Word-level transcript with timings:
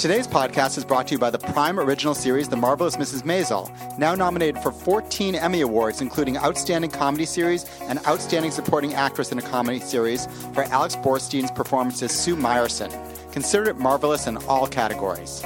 Today's 0.00 0.26
podcast 0.26 0.78
is 0.78 0.84
brought 0.86 1.08
to 1.08 1.12
you 1.12 1.18
by 1.18 1.28
the 1.28 1.38
Prime 1.38 1.78
original 1.78 2.14
series 2.14 2.48
The 2.48 2.56
Marvelous 2.56 2.96
Mrs. 2.96 3.20
Maisel, 3.20 3.70
now 3.98 4.14
nominated 4.14 4.62
for 4.62 4.72
14 4.72 5.34
Emmy 5.34 5.60
Awards, 5.60 6.00
including 6.00 6.38
Outstanding 6.38 6.90
Comedy 6.90 7.26
Series 7.26 7.66
and 7.82 7.98
Outstanding 8.06 8.50
Supporting 8.50 8.94
Actress 8.94 9.30
in 9.30 9.38
a 9.38 9.42
Comedy 9.42 9.78
Series 9.78 10.24
for 10.54 10.62
Alex 10.62 10.96
Borstein's 10.96 11.50
performance 11.50 12.02
as 12.02 12.12
Sue 12.12 12.34
Myerson. 12.34 12.90
Considered 13.30 13.68
it 13.68 13.76
marvelous 13.76 14.26
in 14.26 14.38
all 14.48 14.66
categories. 14.66 15.44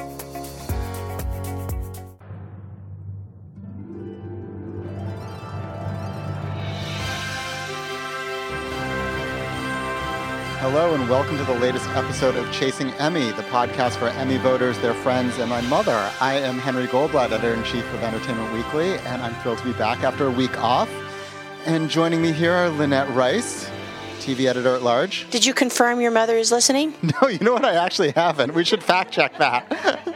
Hello, 10.77 10.93
and 10.93 11.09
welcome 11.09 11.39
to 11.39 11.45
the 11.45 11.55
latest 11.61 11.89
episode 11.91 12.35
of 12.35 12.51
Chasing 12.51 12.91
Emmy, 12.95 13.31
the 13.31 13.45
podcast 13.45 13.93
for 13.93 14.09
Emmy 14.09 14.39
voters, 14.39 14.77
their 14.81 14.93
friends, 14.93 15.39
and 15.39 15.49
my 15.49 15.61
mother. 15.61 16.11
I 16.21 16.35
am 16.35 16.59
Henry 16.59 16.89
Goldblatt, 16.89 17.31
editor 17.31 17.55
in 17.55 17.63
chief 17.63 17.85
of 17.95 18.03
Entertainment 18.03 18.53
Weekly, 18.53 18.95
and 19.07 19.23
I'm 19.23 19.37
thrilled 19.37 19.59
to 19.59 19.65
be 19.65 19.73
back 19.75 20.03
after 20.03 20.27
a 20.27 20.33
week 20.33 20.61
off. 20.61 20.91
And 21.65 21.89
joining 21.89 22.21
me 22.21 22.33
here 22.33 22.51
are 22.51 22.69
Lynette 22.71 23.09
Rice, 23.11 23.71
TV 24.19 24.47
editor 24.47 24.75
at 24.75 24.83
large. 24.83 25.31
Did 25.31 25.47
you 25.47 25.55
confirm 25.55 26.01
your 26.01 26.11
mother 26.11 26.37
is 26.37 26.51
listening? 26.51 26.93
No, 27.23 27.29
you 27.29 27.39
know 27.39 27.53
what? 27.53 27.65
I 27.65 27.77
actually 27.77 28.11
haven't. 28.11 28.53
We 28.53 28.65
should 28.65 28.83
fact 28.83 29.13
check 29.13 29.39
that. 29.39 30.13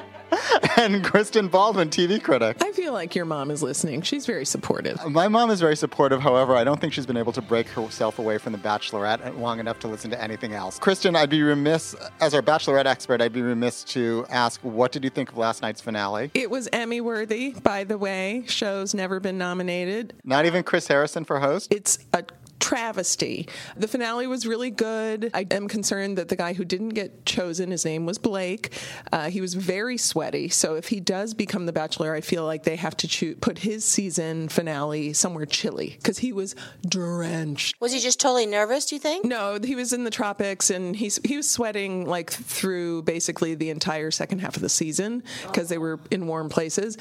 and 0.77 1.05
Kristen 1.05 1.49
Baldwin, 1.49 1.89
TV 1.91 2.23
critic. 2.23 2.57
I 2.63 2.73
feel 2.73 2.93
like 2.93 3.15
your 3.15 3.25
mom 3.25 3.51
is 3.51 3.63
listening. 3.63 4.03
She's 4.03 4.27
very 4.27 4.45
supportive. 4.45 5.05
My 5.07 5.29
mom 5.29 5.51
is 5.51 5.61
very 5.61 5.77
supportive. 5.77 6.21
However, 6.21 6.55
I 6.57 6.65
don't 6.65 6.81
think 6.81 6.93
she's 6.93 7.07
been 7.07 7.17
able 7.17 7.33
to 7.33 7.43
break 7.43 7.69
herself 7.69 8.19
away 8.19 8.39
from 8.39 8.53
The 8.53 8.59
Bachelorette 8.59 9.39
long 9.39 9.61
enough 9.61 9.79
to 9.81 9.89
listen 9.89 10.11
to 10.11 10.23
anything 10.23 10.53
else. 10.55 10.79
Kristen, 10.79 11.17
I'd 11.17 11.31
be 11.31 11.43
remiss, 11.43 11.95
as 12.21 12.35
our 12.35 12.43
Bachelorette 12.43 12.87
expert, 12.87 13.21
I'd 13.21 13.33
be 13.33 13.43
remiss 13.43 13.85
to 13.85 14.27
ask, 14.31 14.61
what 14.63 14.93
did 14.93 15.05
you 15.05 15.11
think 15.11 15.31
of 15.31 15.37
last 15.37 15.63
night's 15.63 15.81
finale? 15.81 16.31
It 16.35 16.51
was 16.51 16.69
Emmy 16.73 17.01
worthy, 17.01 17.51
by 17.63 17.85
the 17.85 17.99
way. 17.99 18.45
Show's 18.47 18.95
never 18.95 19.21
been 19.21 19.39
nominated. 19.39 20.15
Not 20.25 20.47
even 20.47 20.63
Chris 20.63 20.87
Harrison 20.87 21.25
for 21.25 21.41
host? 21.41 21.73
It's 21.73 21.99
a 22.13 22.25
travesty. 22.61 23.49
The 23.77 23.89
finale 23.89 24.27
was 24.27 24.47
really 24.47 24.71
good. 24.71 25.31
I 25.35 25.47
am 25.51 25.69
concerned 25.69 26.19
that 26.19 26.29
the 26.29 26.37
guy 26.37 26.53
who 26.53 26.65
didn't 26.65 26.91
get 26.91 27.25
chosen, 27.25 27.71
his 27.71 27.85
name 27.85 28.07
was 28.07 28.19
Blake. 28.19 28.73
Uh, 29.13 29.31
he 29.31 29.41
was 29.41 29.55
very 29.55 29.97
sweaty. 29.97 30.49
So 30.49 30.75
if 30.75 30.89
he 30.89 31.01
does 31.01 31.35
become 31.35 31.67
the 31.67 31.73
Bachelor, 31.73 32.15
I 32.15 32.21
feel 32.21 32.45
like 32.45 32.65
they 32.65 32.77
have 32.77 32.97
to 32.99 33.09
choo- 33.09 33.37
put 33.37 33.59
his 33.59 33.85
season 33.85 34.49
finale 34.49 35.13
somewhere 35.13 35.47
chilly 35.47 35.97
because 35.99 36.19
he 36.19 36.33
was 36.33 36.55
drenched. 36.87 37.77
Was 37.81 37.93
he 37.93 38.01
just 38.01 38.21
totally 38.21 38.47
nervous, 38.47 38.87
do 38.87 38.97
you 38.97 39.01
think? 39.01 39.25
No, 39.25 39.59
he 39.63 39.75
was 39.75 39.93
in 39.93 40.05
the 40.05 40.11
tropics 40.11 40.71
and 40.71 40.97
he's 40.97 41.21
he 41.25 41.37
was 41.37 41.49
sweating 41.49 42.07
like 42.07 42.31
through 42.31 43.03
basically 43.03 43.55
the 43.55 43.71
entire 43.71 44.11
second 44.11 44.41
half 44.41 44.57
of 44.57 44.63
the 44.63 44.69
season 44.69 45.23
because 45.47 45.69
they 45.69 45.79
were 45.79 46.01
in 46.11 46.27
warm 46.27 46.49
places. 46.49 46.99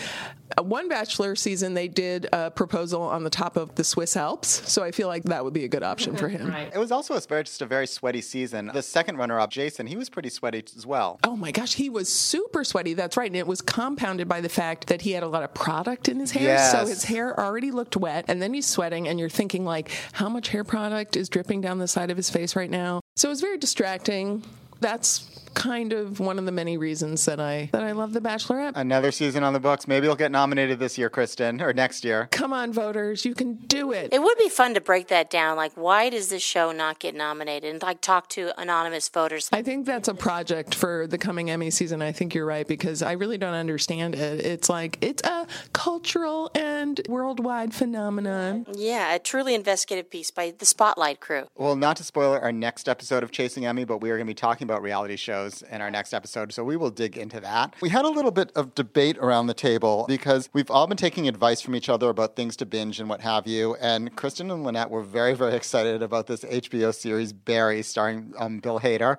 Uh, 0.57 0.63
one 0.63 0.87
Bachelor 0.89 1.35
season, 1.35 1.73
they 1.73 1.87
did 1.87 2.27
a 2.31 2.51
proposal 2.51 3.01
on 3.01 3.23
the 3.23 3.29
top 3.29 3.57
of 3.57 3.75
the 3.75 3.83
Swiss 3.83 4.15
Alps, 4.15 4.69
so 4.69 4.83
I 4.83 4.91
feel 4.91 5.07
like 5.07 5.23
that 5.23 5.43
would 5.47 5.53
be 5.53 5.63
a 5.63 5.69
good 5.69 5.83
option 5.83 6.17
for 6.17 6.27
him. 6.27 6.51
It 6.51 6.77
was 6.77 6.91
also 6.91 7.15
a 7.15 7.21
just 7.21 7.61
a 7.61 7.65
very 7.65 7.87
sweaty 7.87 8.21
season. 8.21 8.69
The 8.73 8.81
second 8.81 9.17
runner-up, 9.17 9.49
Jason, 9.49 9.87
he 9.87 9.95
was 9.95 10.09
pretty 10.09 10.29
sweaty 10.29 10.63
as 10.75 10.85
well. 10.85 11.19
Oh 11.23 11.37
my 11.37 11.51
gosh, 11.51 11.75
he 11.75 11.89
was 11.89 12.11
super 12.11 12.63
sweaty. 12.63 12.93
That's 12.93 13.15
right. 13.15 13.29
And 13.29 13.35
it 13.37 13.47
was 13.47 13.61
compounded 13.61 14.27
by 14.27 14.41
the 14.41 14.49
fact 14.49 14.87
that 14.87 15.01
he 15.01 15.11
had 15.11 15.23
a 15.23 15.27
lot 15.27 15.43
of 15.43 15.53
product 15.53 16.09
in 16.09 16.19
his 16.19 16.31
hair. 16.31 16.57
So 16.71 16.85
his 16.85 17.05
hair 17.05 17.39
already 17.39 17.71
looked 17.71 17.95
wet. 17.95 18.25
And 18.27 18.41
then 18.41 18.53
he's 18.53 18.65
sweating, 18.65 19.07
and 19.07 19.19
you're 19.19 19.29
thinking, 19.29 19.63
like, 19.63 19.91
how 20.13 20.27
much 20.27 20.49
hair 20.49 20.63
product 20.63 21.15
is 21.15 21.29
dripping 21.29 21.61
down 21.61 21.77
the 21.77 21.87
side 21.87 22.11
of 22.11 22.17
his 22.17 22.29
face 22.29 22.55
right 22.55 22.69
now? 22.69 22.99
So 23.15 23.29
it 23.29 23.31
was 23.31 23.41
very 23.41 23.57
distracting. 23.57 24.43
That's 24.79 25.36
kind 25.57 25.91
of 25.91 26.19
one 26.19 26.37
of 26.37 26.45
the 26.45 26.51
many 26.51 26.77
reasons 26.77 27.25
that 27.25 27.39
I 27.39 27.69
that 27.73 27.83
I 27.83 27.91
love 27.91 28.13
The 28.13 28.21
Bachelorette. 28.21 28.73
Another 28.75 29.11
season 29.11 29.43
on 29.43 29.53
the 29.53 29.59
books. 29.59 29.87
Maybe 29.87 30.05
he'll 30.05 30.15
get 30.15 30.31
nominated 30.31 30.77
this 30.77 30.99
year, 30.99 31.09
Kristen, 31.09 31.61
or 31.61 31.73
next 31.73 32.05
year. 32.05 32.27
Come 32.31 32.53
on, 32.53 32.71
voters, 32.71 33.25
you 33.25 33.33
can 33.33 33.55
do 33.55 33.91
it. 33.91 34.13
It 34.13 34.21
would 34.21 34.37
be 34.37 34.49
fun 34.49 34.75
to 34.75 34.81
break 34.81 35.07
that 35.07 35.31
down. 35.31 35.57
Like, 35.57 35.71
why 35.75 36.09
does 36.09 36.29
this 36.29 36.43
show 36.43 36.71
not 36.71 36.99
get 36.99 37.15
nominated? 37.15 37.71
And 37.71 37.81
like 37.81 38.01
talk 38.01 38.29
to 38.29 38.57
anonymous 38.59 39.09
voters. 39.09 39.49
I 39.51 39.63
think 39.63 39.87
that's 39.87 40.07
a 40.07 40.13
project 40.13 40.75
for 40.75 41.07
the 41.07 41.17
coming 41.17 41.49
Emmy 41.49 41.71
season. 41.71 42.03
I 42.03 42.11
think 42.11 42.35
you're 42.35 42.45
right 42.45 42.67
because 42.67 43.01
I 43.01 43.13
really 43.13 43.39
don't 43.39 43.55
understand 43.55 44.13
it. 44.13 44.45
It's 44.45 44.69
like 44.69 44.99
it's 45.01 45.23
a 45.23 45.47
cultural 45.73 46.51
and 46.53 47.01
worldwide 47.09 47.73
phenomenon. 47.73 48.67
Yeah, 48.75 49.15
a 49.15 49.19
truly 49.19 49.55
investigative 49.55 50.11
piece 50.11 50.29
by 50.29 50.53
the 50.55 50.67
Spotlight 50.67 51.19
crew. 51.19 51.47
Well, 51.55 51.75
not 51.75 51.97
to 51.97 52.03
spoil 52.03 52.33
our 52.33 52.51
next 52.51 52.87
episode 52.87 53.23
of 53.23 53.31
Chasing 53.31 53.65
Emmy, 53.65 53.85
but 53.85 54.01
we 54.01 54.11
are 54.11 54.17
going 54.17 54.27
to 54.27 54.29
be 54.29 54.35
talking 54.35 54.65
about 54.65 54.83
reality 54.83 55.15
shows 55.15 55.46
in 55.63 55.81
our 55.81 55.91
next 55.91 56.13
episode, 56.13 56.53
so 56.53 56.63
we 56.63 56.77
will 56.77 56.89
dig 56.89 57.17
into 57.17 57.39
that. 57.39 57.73
We 57.81 57.89
had 57.89 58.05
a 58.05 58.09
little 58.09 58.31
bit 58.31 58.51
of 58.55 58.75
debate 58.75 59.17
around 59.17 59.47
the 59.47 59.53
table 59.53 60.05
because 60.07 60.49
we've 60.53 60.69
all 60.69 60.87
been 60.87 60.97
taking 60.97 61.27
advice 61.27 61.61
from 61.61 61.75
each 61.75 61.89
other 61.89 62.09
about 62.09 62.35
things 62.35 62.55
to 62.57 62.65
binge 62.65 62.99
and 62.99 63.09
what 63.09 63.21
have 63.21 63.47
you, 63.47 63.75
and 63.75 64.15
Kristen 64.15 64.51
and 64.51 64.63
Lynette 64.63 64.89
were 64.89 65.03
very, 65.03 65.33
very 65.33 65.55
excited 65.55 66.01
about 66.01 66.27
this 66.27 66.43
HBO 66.43 66.93
series 66.93 67.33
Barry 67.33 67.81
starring 67.81 68.33
um, 68.37 68.59
Bill 68.59 68.79
Hader. 68.79 69.17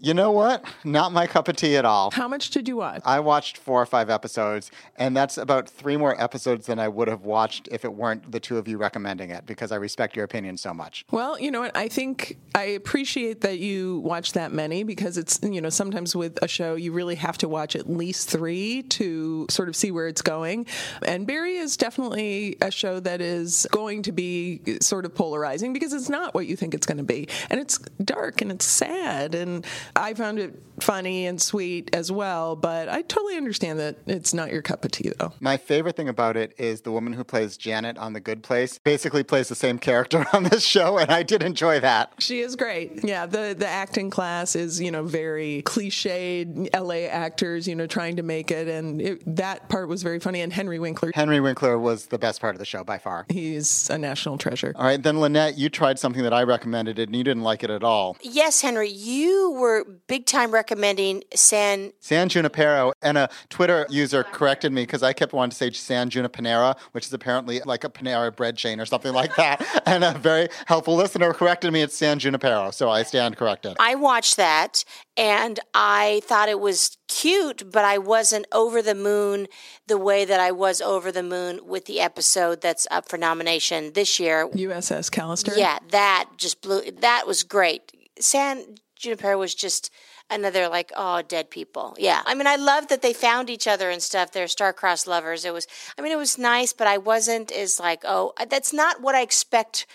You 0.00 0.14
know 0.14 0.30
what? 0.30 0.64
Not 0.84 1.12
my 1.12 1.26
cup 1.26 1.48
of 1.48 1.56
tea 1.56 1.76
at 1.76 1.84
all. 1.84 2.12
How 2.12 2.28
much 2.28 2.50
did 2.50 2.68
you 2.68 2.76
watch? 2.76 3.02
I 3.04 3.18
watched 3.18 3.58
four 3.58 3.82
or 3.82 3.86
five 3.86 4.10
episodes, 4.10 4.70
and 4.96 5.16
that's 5.16 5.36
about 5.36 5.68
three 5.68 5.96
more 5.96 6.20
episodes 6.20 6.66
than 6.66 6.78
I 6.78 6.86
would 6.86 7.08
have 7.08 7.24
watched 7.24 7.68
if 7.72 7.84
it 7.84 7.92
weren't 7.92 8.30
the 8.30 8.38
two 8.38 8.58
of 8.58 8.68
you 8.68 8.78
recommending 8.78 9.30
it 9.30 9.44
because 9.44 9.72
I 9.72 9.76
respect 9.76 10.14
your 10.14 10.24
opinion 10.24 10.56
so 10.56 10.72
much. 10.72 11.04
Well, 11.10 11.38
you 11.40 11.50
know 11.50 11.60
what? 11.60 11.76
I 11.76 11.88
think 11.88 12.38
I 12.54 12.62
appreciate 12.62 13.40
that 13.40 13.58
you 13.58 13.98
watch 13.98 14.34
that 14.34 14.52
many 14.52 14.84
because 14.84 15.18
it's, 15.18 15.40
you 15.42 15.60
know, 15.60 15.68
sometimes 15.68 16.14
with 16.14 16.38
a 16.42 16.48
show, 16.48 16.76
you 16.76 16.92
really 16.92 17.16
have 17.16 17.36
to 17.38 17.48
watch 17.48 17.74
at 17.74 17.90
least 17.90 18.30
three 18.30 18.82
to 18.84 19.46
sort 19.50 19.68
of 19.68 19.74
see 19.74 19.90
where 19.90 20.06
it's 20.06 20.22
going. 20.22 20.66
And 21.04 21.26
Barry 21.26 21.56
is 21.56 21.76
definitely 21.76 22.56
a 22.62 22.70
show 22.70 23.00
that 23.00 23.20
is 23.20 23.66
going 23.72 24.02
to 24.02 24.12
be 24.12 24.60
sort 24.80 25.04
of 25.04 25.14
polarizing 25.14 25.72
because 25.72 25.92
it's 25.92 26.08
not 26.08 26.34
what 26.34 26.46
you 26.46 26.54
think 26.54 26.72
it's 26.72 26.86
going 26.86 26.98
to 26.98 27.04
be. 27.04 27.28
And 27.50 27.58
it's 27.58 27.78
dark 28.04 28.40
and 28.40 28.52
it's 28.52 28.64
sad. 28.64 29.34
And 29.34 29.66
I 29.96 30.14
found 30.14 30.38
it 30.38 30.62
funny 30.80 31.26
and 31.26 31.40
sweet 31.40 31.90
as 31.92 32.10
well. 32.10 32.56
But 32.56 32.88
I 32.88 33.02
totally 33.02 33.36
understand 33.36 33.78
that 33.78 33.96
it's 34.06 34.32
not 34.32 34.52
your 34.52 34.62
cup 34.62 34.84
of 34.84 34.90
tea, 34.90 35.12
though. 35.18 35.32
My 35.40 35.56
favorite 35.56 35.96
thing 35.96 36.08
about 36.08 36.36
it 36.36 36.54
is 36.58 36.82
the 36.82 36.92
woman 36.92 37.12
who 37.12 37.24
plays 37.24 37.56
Janet 37.56 37.98
on 37.98 38.12
The 38.12 38.20
Good 38.20 38.42
Place 38.42 38.78
basically 38.78 39.22
plays 39.22 39.48
the 39.48 39.54
same 39.54 39.78
character 39.78 40.24
on 40.32 40.44
this 40.44 40.64
show, 40.64 40.98
and 40.98 41.10
I 41.10 41.22
did 41.22 41.42
enjoy 41.42 41.80
that. 41.80 42.12
She 42.18 42.40
is 42.40 42.56
great. 42.56 43.04
Yeah, 43.04 43.26
the 43.26 43.54
the 43.58 43.66
acting 43.66 44.10
class 44.10 44.54
is 44.56 44.80
you 44.80 44.90
know 44.90 45.02
very 45.02 45.62
cliched 45.64 46.68
LA 46.74 47.06
actors, 47.08 47.66
you 47.66 47.74
know, 47.74 47.86
trying 47.86 48.16
to 48.16 48.22
make 48.22 48.50
it, 48.50 48.68
and 48.68 49.00
it, 49.00 49.36
that 49.36 49.68
part 49.68 49.88
was 49.88 50.02
very 50.02 50.20
funny. 50.20 50.40
And 50.40 50.52
Henry 50.52 50.78
Winkler, 50.78 51.12
Henry 51.14 51.40
Winkler 51.40 51.78
was 51.78 52.06
the 52.06 52.18
best 52.18 52.40
part 52.40 52.54
of 52.54 52.58
the 52.58 52.64
show 52.64 52.84
by 52.84 52.98
far. 52.98 53.26
he's 53.28 53.90
a 53.90 53.98
national 53.98 54.38
treasure. 54.38 54.72
All 54.76 54.84
right, 54.84 55.02
then 55.02 55.20
Lynette, 55.20 55.58
you 55.58 55.68
tried 55.68 55.98
something 55.98 56.22
that 56.22 56.32
I 56.32 56.42
recommended 56.42 56.98
and 56.98 57.14
you 57.14 57.24
didn't 57.24 57.42
like 57.42 57.62
it 57.64 57.70
at 57.70 57.82
all. 57.82 58.16
Yes, 58.22 58.60
Henry, 58.60 58.88
you 58.90 59.52
were 59.52 59.77
big 60.06 60.26
time 60.26 60.50
recommending 60.50 61.22
San. 61.34 61.92
San 62.00 62.28
Junipero, 62.28 62.92
and 63.02 63.18
a 63.18 63.28
Twitter 63.48 63.86
user 63.88 64.24
corrected 64.24 64.72
me 64.72 64.82
because 64.82 65.02
I 65.02 65.12
kept 65.12 65.32
wanting 65.32 65.50
to 65.50 65.56
say 65.56 65.70
San 65.70 66.10
Junipero, 66.10 66.74
which 66.92 67.06
is 67.06 67.12
apparently 67.12 67.60
like 67.64 67.84
a 67.84 67.88
Panera 67.88 68.34
bread 68.34 68.56
chain 68.56 68.80
or 68.80 68.86
something 68.86 69.12
like 69.12 69.34
that. 69.36 69.64
and 69.86 70.04
a 70.04 70.12
very 70.18 70.48
helpful 70.66 70.96
listener 70.96 71.32
corrected 71.32 71.72
me, 71.72 71.82
it's 71.82 71.96
San 71.96 72.18
Junipero, 72.18 72.70
so 72.70 72.90
I 72.90 73.02
stand 73.02 73.36
corrected. 73.36 73.76
I 73.78 73.94
watched 73.94 74.36
that 74.36 74.84
and 75.16 75.58
I 75.74 76.22
thought 76.24 76.48
it 76.48 76.60
was 76.60 76.96
cute, 77.08 77.70
but 77.72 77.84
I 77.84 77.98
wasn't 77.98 78.46
over 78.52 78.80
the 78.80 78.94
moon 78.94 79.48
the 79.86 79.98
way 79.98 80.24
that 80.24 80.38
I 80.38 80.52
was 80.52 80.80
over 80.80 81.10
the 81.10 81.22
moon 81.22 81.60
with 81.66 81.86
the 81.86 82.00
episode 82.00 82.60
that's 82.60 82.86
up 82.90 83.08
for 83.08 83.18
nomination 83.18 83.92
this 83.94 84.20
year. 84.20 84.48
USS 84.48 85.10
Callister. 85.10 85.56
Yeah, 85.56 85.78
that 85.90 86.28
just 86.36 86.62
blew. 86.62 86.90
That 86.92 87.26
was 87.26 87.42
great. 87.42 87.92
San 88.20 88.76
Junipero 88.98 89.38
was 89.38 89.54
just 89.54 89.90
another 90.30 90.68
like 90.68 90.92
oh 90.96 91.22
dead 91.22 91.50
people. 91.50 91.96
Yeah, 91.98 92.22
I 92.26 92.34
mean 92.34 92.46
I 92.46 92.56
love 92.56 92.88
that 92.88 93.02
they 93.02 93.12
found 93.12 93.50
each 93.50 93.66
other 93.66 93.90
and 93.90 94.02
stuff. 94.02 94.32
They're 94.32 94.48
star-crossed 94.48 95.06
lovers. 95.06 95.44
It 95.44 95.52
was. 95.52 95.66
I 95.98 96.02
mean 96.02 96.12
it 96.12 96.16
was 96.16 96.38
nice, 96.38 96.72
but 96.72 96.86
I 96.86 96.98
wasn't 96.98 97.52
as 97.52 97.80
like 97.80 98.02
oh 98.04 98.32
that's 98.48 98.72
not 98.72 99.00
what 99.00 99.14
I 99.14 99.22
expect 99.22 99.86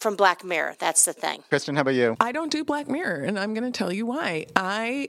from 0.00 0.16
Black 0.16 0.44
Mirror. 0.44 0.76
That's 0.78 1.04
the 1.04 1.12
thing. 1.12 1.42
Kristen, 1.48 1.74
how 1.74 1.82
about 1.82 1.94
you? 1.94 2.16
I 2.20 2.32
don't 2.32 2.50
do 2.50 2.64
Black 2.64 2.88
Mirror, 2.88 3.22
and 3.22 3.38
I'm 3.38 3.54
going 3.54 3.70
to 3.70 3.76
tell 3.76 3.92
you 3.92 4.04
why. 4.06 4.46
I 4.54 5.08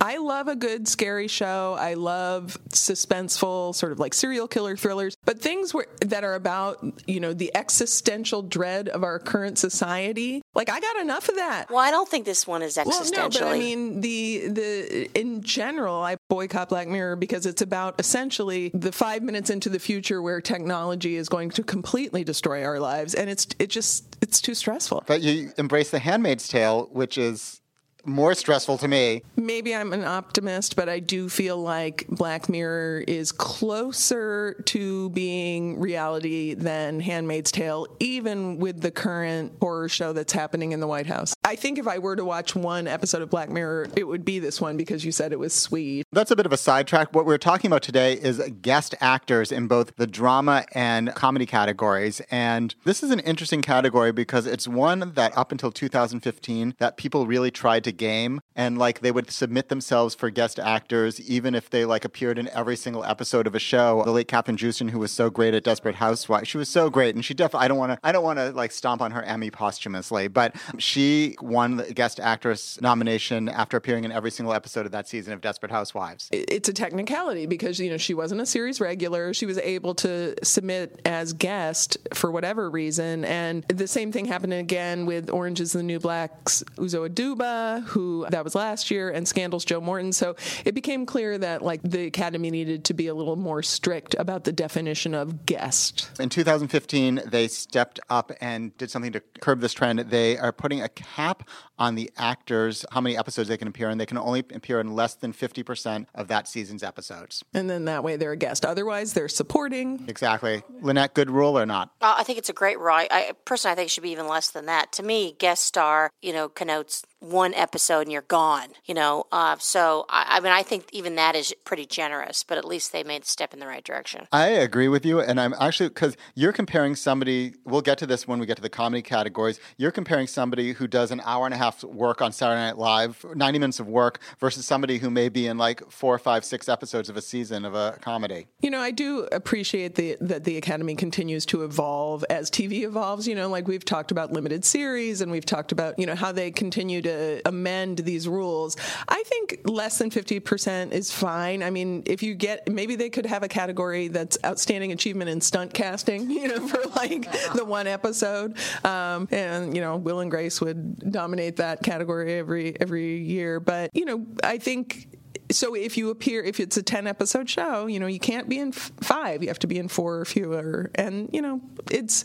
I 0.00 0.18
love 0.18 0.48
a 0.48 0.56
good 0.56 0.88
scary 0.88 1.28
show. 1.28 1.76
I 1.78 1.94
love 1.94 2.58
suspenseful, 2.70 3.74
sort 3.74 3.92
of 3.92 3.98
like 3.98 4.14
serial 4.14 4.48
killer 4.48 4.76
thrillers, 4.76 5.16
but 5.24 5.40
things 5.40 5.72
where, 5.72 5.86
that 6.00 6.24
are 6.24 6.34
about, 6.34 6.84
you 7.06 7.20
know, 7.20 7.32
the 7.32 7.54
existential 7.54 8.42
dread 8.42 8.88
of 8.88 9.02
our 9.02 9.18
current 9.18 9.58
society. 9.58 10.42
Like 10.54 10.70
I 10.70 10.80
got 10.80 10.96
enough 10.96 11.28
of 11.28 11.36
that. 11.36 11.70
Well, 11.70 11.78
I 11.78 11.90
don't 11.90 12.08
think 12.08 12.24
this 12.24 12.46
one 12.46 12.62
is 12.62 12.78
existential. 12.78 13.16
Well, 13.16 13.30
no, 13.30 13.40
but 13.40 13.54
I 13.54 13.58
mean 13.58 14.00
the 14.00 14.48
the 14.48 15.10
in 15.18 15.42
general, 15.42 15.96
I 16.02 16.16
boycott 16.28 16.68
Black 16.68 16.88
Mirror 16.88 17.16
because 17.16 17.46
it's 17.46 17.62
about 17.62 17.94
essentially 17.98 18.70
the 18.74 18.92
five 18.92 19.22
minutes 19.22 19.50
into 19.50 19.68
the 19.68 19.78
future 19.78 20.22
where 20.22 20.40
technology 20.40 21.16
is 21.16 21.28
going 21.28 21.50
to 21.50 21.62
completely 21.62 22.24
destroy 22.24 22.64
our 22.64 22.78
lives, 22.78 23.14
and 23.14 23.30
it's 23.30 23.46
it 23.58 23.68
just 23.68 24.16
it's 24.20 24.40
too 24.40 24.54
stressful. 24.54 25.04
But 25.06 25.22
you 25.22 25.52
embrace 25.58 25.90
The 25.90 25.98
Handmaid's 25.98 26.48
Tale, 26.48 26.88
which 26.92 27.18
is 27.18 27.60
more 28.06 28.34
stressful 28.34 28.78
to 28.78 28.88
me. 28.88 29.22
Maybe 29.36 29.74
I'm 29.74 29.92
an 29.92 30.04
optimist, 30.04 30.76
but 30.76 30.88
I 30.88 31.00
do 31.00 31.28
feel 31.28 31.56
like 31.56 32.06
Black 32.08 32.48
Mirror 32.48 33.04
is 33.06 33.32
closer 33.32 34.62
to 34.66 35.10
being 35.10 35.80
reality 35.80 36.54
than 36.54 37.00
Handmaid's 37.00 37.52
Tale, 37.52 37.86
even 38.00 38.58
with 38.58 38.80
the 38.80 38.90
current 38.90 39.52
horror 39.60 39.88
show 39.88 40.12
that's 40.12 40.32
happening 40.32 40.72
in 40.72 40.80
the 40.80 40.86
White 40.86 41.06
House. 41.06 41.34
I 41.44 41.56
think 41.56 41.78
if 41.78 41.86
I 41.86 41.98
were 41.98 42.16
to 42.16 42.24
watch 42.24 42.54
one 42.54 42.86
episode 42.86 43.22
of 43.22 43.30
Black 43.30 43.50
Mirror, 43.50 43.88
it 43.96 44.04
would 44.04 44.24
be 44.24 44.38
this 44.38 44.60
one 44.60 44.76
because 44.76 45.04
you 45.04 45.12
said 45.12 45.32
it 45.32 45.38
was 45.38 45.52
sweet. 45.52 46.04
That's 46.12 46.30
a 46.30 46.36
bit 46.36 46.46
of 46.46 46.52
a 46.52 46.56
sidetrack. 46.56 47.14
What 47.14 47.26
we're 47.26 47.38
talking 47.38 47.70
about 47.70 47.82
today 47.82 48.14
is 48.14 48.40
guest 48.62 48.94
actors 49.00 49.52
in 49.52 49.66
both 49.66 49.96
the 49.96 50.06
drama 50.06 50.64
and 50.72 51.14
comedy 51.14 51.46
categories. 51.46 52.20
And 52.30 52.74
this 52.84 53.02
is 53.02 53.10
an 53.10 53.20
interesting 53.20 53.62
category 53.62 54.12
because 54.12 54.46
it's 54.46 54.66
one 54.68 55.12
that 55.14 55.36
up 55.36 55.52
until 55.52 55.72
2015 55.72 56.74
that 56.78 56.96
people 56.96 57.26
really 57.26 57.50
tried 57.50 57.84
to 57.84 57.92
game 57.96 58.40
and 58.56 58.78
like 58.78 59.00
they 59.00 59.10
would 59.10 59.30
submit 59.30 59.68
themselves 59.68 60.14
for 60.14 60.30
guest 60.30 60.58
actors 60.58 61.20
even 61.20 61.54
if 61.54 61.70
they 61.70 61.84
like 61.84 62.04
appeared 62.04 62.38
in 62.38 62.48
every 62.48 62.76
single 62.76 63.04
episode 63.04 63.46
of 63.46 63.54
a 63.54 63.58
show. 63.58 64.02
The 64.04 64.10
late 64.10 64.28
Kathryn 64.28 64.56
Joosten, 64.56 64.88
who 64.88 64.98
was 64.98 65.12
so 65.12 65.30
great 65.30 65.54
at 65.54 65.64
Desperate 65.64 65.96
Housewives, 65.96 66.48
she 66.48 66.58
was 66.58 66.68
so 66.68 66.90
great, 66.90 67.14
and 67.14 67.24
she 67.24 67.34
definitely. 67.34 67.64
I 67.64 67.68
don't 67.68 67.78
want 67.78 67.92
to. 67.92 67.98
I 68.02 68.12
don't 68.12 68.24
want 68.24 68.38
to 68.38 68.50
like 68.50 68.72
stomp 68.72 69.00
on 69.00 69.10
her 69.12 69.22
Emmy 69.22 69.50
posthumously, 69.50 70.28
but 70.28 70.54
she 70.78 71.36
won 71.40 71.76
the 71.76 71.92
guest 71.92 72.20
actress 72.20 72.80
nomination 72.80 73.48
after 73.48 73.76
appearing 73.76 74.04
in 74.04 74.12
every 74.12 74.30
single 74.30 74.54
episode 74.54 74.86
of 74.86 74.92
that 74.92 75.08
season 75.08 75.32
of 75.32 75.40
Desperate 75.40 75.72
Housewives. 75.72 76.28
It's 76.32 76.68
a 76.68 76.72
technicality 76.72 77.46
because 77.46 77.78
you 77.80 77.90
know 77.90 77.96
she 77.96 78.14
wasn't 78.14 78.40
a 78.40 78.46
series 78.46 78.80
regular. 78.80 79.34
She 79.34 79.46
was 79.46 79.58
able 79.58 79.94
to 79.96 80.34
submit 80.42 81.00
as 81.04 81.32
guest 81.32 81.96
for 82.12 82.30
whatever 82.30 82.70
reason, 82.70 83.24
and 83.24 83.64
the 83.68 83.88
same 83.88 84.12
thing 84.12 84.26
happened 84.26 84.52
again 84.52 85.06
with 85.06 85.30
Orange 85.30 85.60
Is 85.60 85.72
the 85.72 85.82
New 85.82 85.98
Black's 85.98 86.62
Uzo 86.76 87.08
Aduba, 87.08 87.83
who 87.84 88.26
that 88.30 88.44
was 88.44 88.54
last 88.54 88.90
year, 88.90 89.10
and 89.10 89.26
Scandal's 89.26 89.64
Joe 89.64 89.80
Morton. 89.80 90.12
So 90.12 90.36
it 90.64 90.74
became 90.74 91.06
clear 91.06 91.38
that 91.38 91.62
like 91.62 91.82
the 91.82 92.06
Academy 92.06 92.50
needed 92.50 92.84
to 92.86 92.94
be 92.94 93.06
a 93.06 93.14
little 93.14 93.36
more 93.36 93.62
strict 93.62 94.14
about 94.18 94.44
the 94.44 94.52
definition 94.52 95.14
of 95.14 95.46
guest. 95.46 96.10
In 96.18 96.28
2015, 96.28 97.22
they 97.26 97.48
stepped 97.48 98.00
up 98.10 98.32
and 98.40 98.76
did 98.78 98.90
something 98.90 99.12
to 99.12 99.20
curb 99.40 99.60
this 99.60 99.72
trend. 99.72 99.98
They 99.98 100.38
are 100.38 100.52
putting 100.52 100.82
a 100.82 100.88
cap 100.88 101.48
on 101.78 101.94
the 101.94 102.10
actors, 102.16 102.84
how 102.92 103.00
many 103.00 103.16
episodes 103.16 103.48
they 103.48 103.56
can 103.56 103.68
appear 103.68 103.90
in. 103.90 103.98
They 103.98 104.06
can 104.06 104.18
only 104.18 104.40
appear 104.40 104.80
in 104.80 104.94
less 104.94 105.14
than 105.14 105.32
50% 105.32 106.06
of 106.14 106.28
that 106.28 106.48
season's 106.48 106.82
episodes. 106.82 107.44
And 107.52 107.68
then 107.68 107.84
that 107.86 108.04
way 108.04 108.16
they're 108.16 108.32
a 108.32 108.36
guest. 108.36 108.64
Otherwise, 108.64 109.12
they're 109.12 109.28
supporting. 109.28 110.04
Exactly. 110.08 110.62
Lynette, 110.80 111.14
good 111.14 111.30
rule 111.30 111.58
or 111.58 111.66
not? 111.66 111.90
Uh, 112.00 112.14
I 112.18 112.22
think 112.22 112.38
it's 112.38 112.48
a 112.48 112.54
great 112.54 112.78
rule. 112.78 112.94
I, 112.94 113.08
I 113.10 113.32
personally, 113.44 113.72
I 113.72 113.76
think 113.76 113.86
it 113.86 113.90
should 113.90 114.02
be 114.02 114.10
even 114.10 114.28
less 114.28 114.50
than 114.50 114.66
that. 114.66 114.92
To 114.92 115.02
me, 115.02 115.36
guest 115.38 115.64
star, 115.64 116.10
you 116.22 116.32
know, 116.32 116.48
connotes 116.48 117.04
one 117.24 117.54
episode 117.54 118.00
and 118.00 118.12
you're 118.12 118.22
gone, 118.22 118.68
you 118.84 118.94
know. 118.94 119.24
Uh, 119.32 119.56
so 119.58 120.04
I, 120.08 120.36
I, 120.36 120.40
mean, 120.40 120.52
I 120.52 120.62
think 120.62 120.88
even 120.92 121.16
that 121.16 121.34
is 121.34 121.54
pretty 121.64 121.86
generous, 121.86 122.44
but 122.44 122.58
at 122.58 122.64
least 122.64 122.92
they 122.92 123.02
made 123.02 123.22
a 123.22 123.26
step 123.26 123.54
in 123.54 123.60
the 123.60 123.66
right 123.66 123.82
direction. 123.82 124.26
I 124.30 124.48
agree 124.48 124.88
with 124.88 125.06
you, 125.06 125.20
and 125.20 125.40
I'm 125.40 125.54
actually 125.58 125.88
because 125.88 126.16
you're 126.34 126.52
comparing 126.52 126.94
somebody. 126.94 127.54
We'll 127.64 127.80
get 127.80 127.98
to 127.98 128.06
this 128.06 128.28
when 128.28 128.38
we 128.38 128.46
get 128.46 128.56
to 128.56 128.62
the 128.62 128.68
comedy 128.68 129.02
categories. 129.02 129.58
You're 129.78 129.90
comparing 129.90 130.26
somebody 130.26 130.72
who 130.72 130.86
does 130.86 131.10
an 131.10 131.22
hour 131.24 131.46
and 131.46 131.54
a 131.54 131.56
half 131.56 131.63
work 131.82 132.20
on 132.20 132.32
Saturday 132.32 132.60
Night 132.60 132.78
Live, 132.78 133.24
90 133.34 133.58
minutes 133.58 133.80
of 133.80 133.88
work, 133.88 134.20
versus 134.38 134.66
somebody 134.66 134.98
who 134.98 135.10
may 135.10 135.28
be 135.28 135.46
in 135.46 135.58
like 135.58 135.88
four, 135.90 136.18
five, 136.18 136.44
six 136.44 136.68
episodes 136.68 137.08
of 137.08 137.16
a 137.16 137.22
season 137.22 137.64
of 137.64 137.74
a 137.74 137.98
comedy. 138.00 138.46
You 138.60 138.70
know, 138.70 138.80
I 138.80 138.90
do 138.90 139.28
appreciate 139.32 139.94
the, 139.94 140.16
that 140.20 140.44
the 140.44 140.56
Academy 140.56 140.94
continues 140.94 141.46
to 141.46 141.62
evolve 141.62 142.24
as 142.30 142.50
TV 142.50 142.82
evolves. 142.82 143.26
You 143.26 143.34
know, 143.34 143.48
like 143.48 143.68
we've 143.68 143.84
talked 143.84 144.10
about 144.10 144.32
limited 144.32 144.64
series, 144.64 145.20
and 145.20 145.30
we've 145.30 145.46
talked 145.46 145.72
about 145.72 145.98
you 145.98 146.06
know 146.06 146.14
how 146.14 146.32
they 146.32 146.50
continue 146.50 147.02
to 147.02 147.40
amend 147.46 147.98
these 147.98 148.28
rules. 148.28 148.76
I 149.08 149.22
think 149.26 149.60
less 149.64 149.98
than 149.98 150.10
50% 150.10 150.92
is 150.92 151.12
fine. 151.12 151.62
I 151.62 151.70
mean, 151.70 152.02
if 152.06 152.22
you 152.22 152.34
get, 152.34 152.68
maybe 152.68 152.96
they 152.96 153.10
could 153.10 153.26
have 153.26 153.42
a 153.42 153.48
category 153.48 154.08
that's 154.08 154.38
outstanding 154.44 154.92
achievement 154.92 155.30
in 155.30 155.40
stunt 155.40 155.74
casting, 155.74 156.30
you 156.30 156.48
know, 156.48 156.66
for 156.66 156.82
like 156.96 157.30
the 157.52 157.64
one 157.64 157.86
episode. 157.86 158.56
Um, 158.84 159.28
and, 159.30 159.74
you 159.74 159.80
know, 159.80 159.96
Will 159.96 160.20
and 160.20 160.30
Grace 160.30 160.60
would 160.60 161.12
dominate 161.12 161.53
that 161.56 161.82
category 161.82 162.34
every, 162.34 162.78
every 162.80 163.18
year. 163.18 163.60
But, 163.60 163.90
you 163.94 164.04
know, 164.04 164.26
I 164.42 164.58
think 164.58 165.08
so 165.50 165.74
if 165.74 165.96
you 165.96 166.10
appear 166.10 166.42
if 166.42 166.60
it's 166.60 166.76
a 166.76 166.82
10 166.82 167.06
episode 167.06 167.48
show 167.48 167.86
you 167.86 168.00
know 168.00 168.06
you 168.06 168.18
can't 168.18 168.48
be 168.48 168.58
in 168.58 168.68
f- 168.68 168.92
five. 169.00 169.42
You 169.42 169.48
have 169.48 169.58
to 169.60 169.66
be 169.66 169.78
in 169.78 169.88
four 169.88 170.18
or 170.20 170.24
fewer. 170.24 170.90
And 170.94 171.28
you 171.32 171.42
know 171.42 171.60
it's 171.90 172.24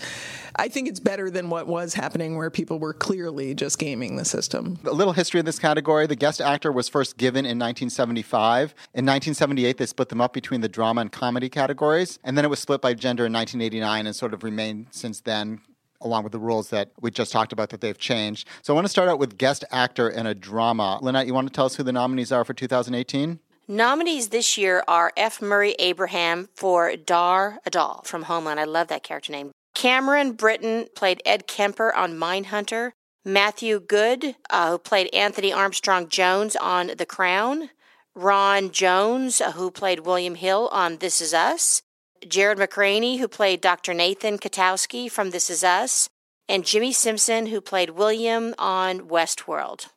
i 0.56 0.70
think 0.70 0.88
it's 0.88 1.02
better 1.02 1.30
than 1.30 1.50
what 1.50 1.68
was 1.68 1.94
happening 1.94 2.38
where 2.38 2.50
people 2.50 2.80
were 2.80 2.94
clearly 2.94 3.54
just 3.54 3.78
gaming 3.78 4.16
the 4.16 4.26
system. 4.26 4.80
A 4.86 4.92
little 4.92 5.14
history 5.14 5.40
of 5.40 5.46
this 5.46 5.60
category. 5.60 6.08
The 6.08 6.16
guest 6.16 6.42
actor 6.42 6.72
was 6.72 6.88
first 6.88 7.18
given 7.18 7.46
in 7.46 7.60
1975 7.60 8.74
in 8.94 9.06
1978 9.06 9.78
they 9.78 9.86
split 9.86 10.10
them 10.10 10.22
up 10.22 10.34
between 10.34 10.62
the 10.62 10.70
drama 10.70 11.02
and 11.02 11.12
comedy 11.12 11.50
categories. 11.50 12.20
And 12.24 12.38
then 12.38 12.46
it 12.46 12.50
was 12.50 12.60
split 12.60 12.82
by 12.82 12.94
gender 12.94 13.26
in 13.26 13.34
1989 13.34 14.08
and 14.08 14.16
sort 14.16 14.34
of 14.34 14.44
remained 14.44 14.88
since 14.92 15.20
then 15.22 15.62
along 16.02 16.24
with 16.24 16.32
the 16.32 16.40
rules 16.40 16.70
that 16.70 16.92
we 17.02 17.12
just 17.12 17.32
talked 17.32 17.52
about 17.54 17.70
that 17.70 17.82
they've 17.82 17.98
changed. 17.98 18.48
So 18.62 18.74
I 18.74 18.76
want 18.76 18.86
to 18.86 18.90
start 18.90 19.10
out 19.10 19.20
with 19.20 19.38
guest 19.38 19.64
actor 19.72 20.10
in 20.10 20.26
a 20.26 20.34
drama. 20.34 21.00
Lynette, 21.02 21.28
you 21.28 21.34
want 21.34 21.48
to 21.48 21.54
tell 21.54 21.66
us 21.66 21.76
who 21.76 21.84
the 21.84 21.92
nominees 21.92 22.32
are 22.32 22.44
for 22.44 22.54
2018? 22.54 23.40
Nominees 23.68 24.30
this 24.30 24.58
year 24.58 24.84
are 24.88 25.14
F. 25.16 25.42
Murray 25.42 25.76
Abraham 25.78 26.50
for 26.56 26.96
Dar 26.96 27.60
Adal 27.68 28.04
from 28.06 28.24
Homeland. 28.24 28.60
I 28.60 28.64
love 28.64 28.88
that 28.88 29.04
character 29.04 29.32
name. 29.32 29.52
Cameron 29.76 30.32
Britton 30.32 30.88
played 30.96 31.22
Ed 31.26 31.48
Kemper 31.48 31.94
on 31.94 32.14
Mindhunter. 32.14 32.92
Matthew 33.24 33.80
Goode, 33.80 34.36
uh, 34.50 34.72
who 34.72 34.78
played 34.80 35.14
Anthony 35.14 35.54
Armstrong 35.54 36.08
Jones 36.08 36.56
on 36.56 36.92
The 36.98 37.06
Crown. 37.06 37.70
Ron 38.16 38.72
Jones, 38.72 39.40
uh, 39.40 39.52
who 39.52 39.70
played 39.70 40.00
William 40.00 40.36
Hill 40.36 40.70
on 40.72 40.98
This 40.98 41.22
Is 41.22 41.34
Us. 41.34 41.82
Gerald 42.28 42.60
McRaney, 42.60 43.20
who 43.20 43.28
played 43.28 43.62
Dr. 43.62 43.94
Nathan 43.94 44.38
Katowski 44.38 45.10
from 45.10 45.32
This 45.32 45.50
Is 45.50 45.64
Us, 45.64 46.10
and 46.48 46.66
Jimmy 46.66 46.92
Simpson, 46.92 47.48
who 47.48 47.62
played 47.62 47.92
William 47.92 48.56
on 48.58 49.02
Westworld. 49.02 49.88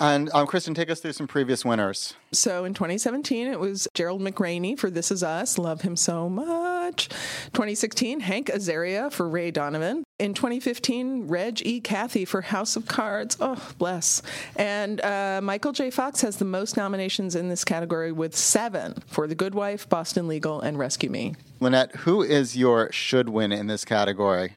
And 0.00 0.30
um, 0.32 0.46
Kristen, 0.46 0.74
take 0.74 0.90
us 0.90 1.00
through 1.00 1.12
some 1.12 1.26
previous 1.26 1.64
winners. 1.64 2.14
So 2.32 2.64
in 2.64 2.72
2017, 2.72 3.48
it 3.48 3.58
was 3.58 3.88
Gerald 3.94 4.20
McRaney 4.20 4.78
for 4.78 4.90
This 4.90 5.10
Is 5.10 5.22
Us. 5.22 5.58
Love 5.58 5.80
him 5.80 5.96
so 5.96 6.28
much. 6.28 7.08
2016, 7.08 8.20
Hank 8.20 8.46
Azaria 8.46 9.12
for 9.12 9.28
Ray 9.28 9.50
Donovan. 9.50 10.04
In 10.18 10.34
2015, 10.34 11.28
Reg 11.28 11.64
E. 11.64 11.80
Cathey 11.80 12.26
for 12.26 12.40
House 12.40 12.74
of 12.74 12.86
Cards. 12.86 13.36
Oh, 13.40 13.70
bless. 13.78 14.20
And 14.56 15.00
uh, 15.00 15.38
Michael 15.40 15.70
J. 15.70 15.92
Fox 15.92 16.22
has 16.22 16.38
the 16.38 16.44
most 16.44 16.76
nominations 16.76 17.36
in 17.36 17.48
this 17.48 17.64
category 17.64 18.10
with 18.10 18.34
seven 18.34 19.00
for 19.06 19.28
The 19.28 19.36
Good 19.36 19.54
Wife, 19.54 19.88
Boston 19.88 20.26
Legal, 20.26 20.60
and 20.60 20.76
Rescue 20.76 21.08
Me. 21.08 21.36
Lynette, 21.60 21.94
who 21.98 22.20
is 22.20 22.56
your 22.56 22.90
should 22.90 23.28
win 23.28 23.52
in 23.52 23.68
this 23.68 23.84
category? 23.84 24.56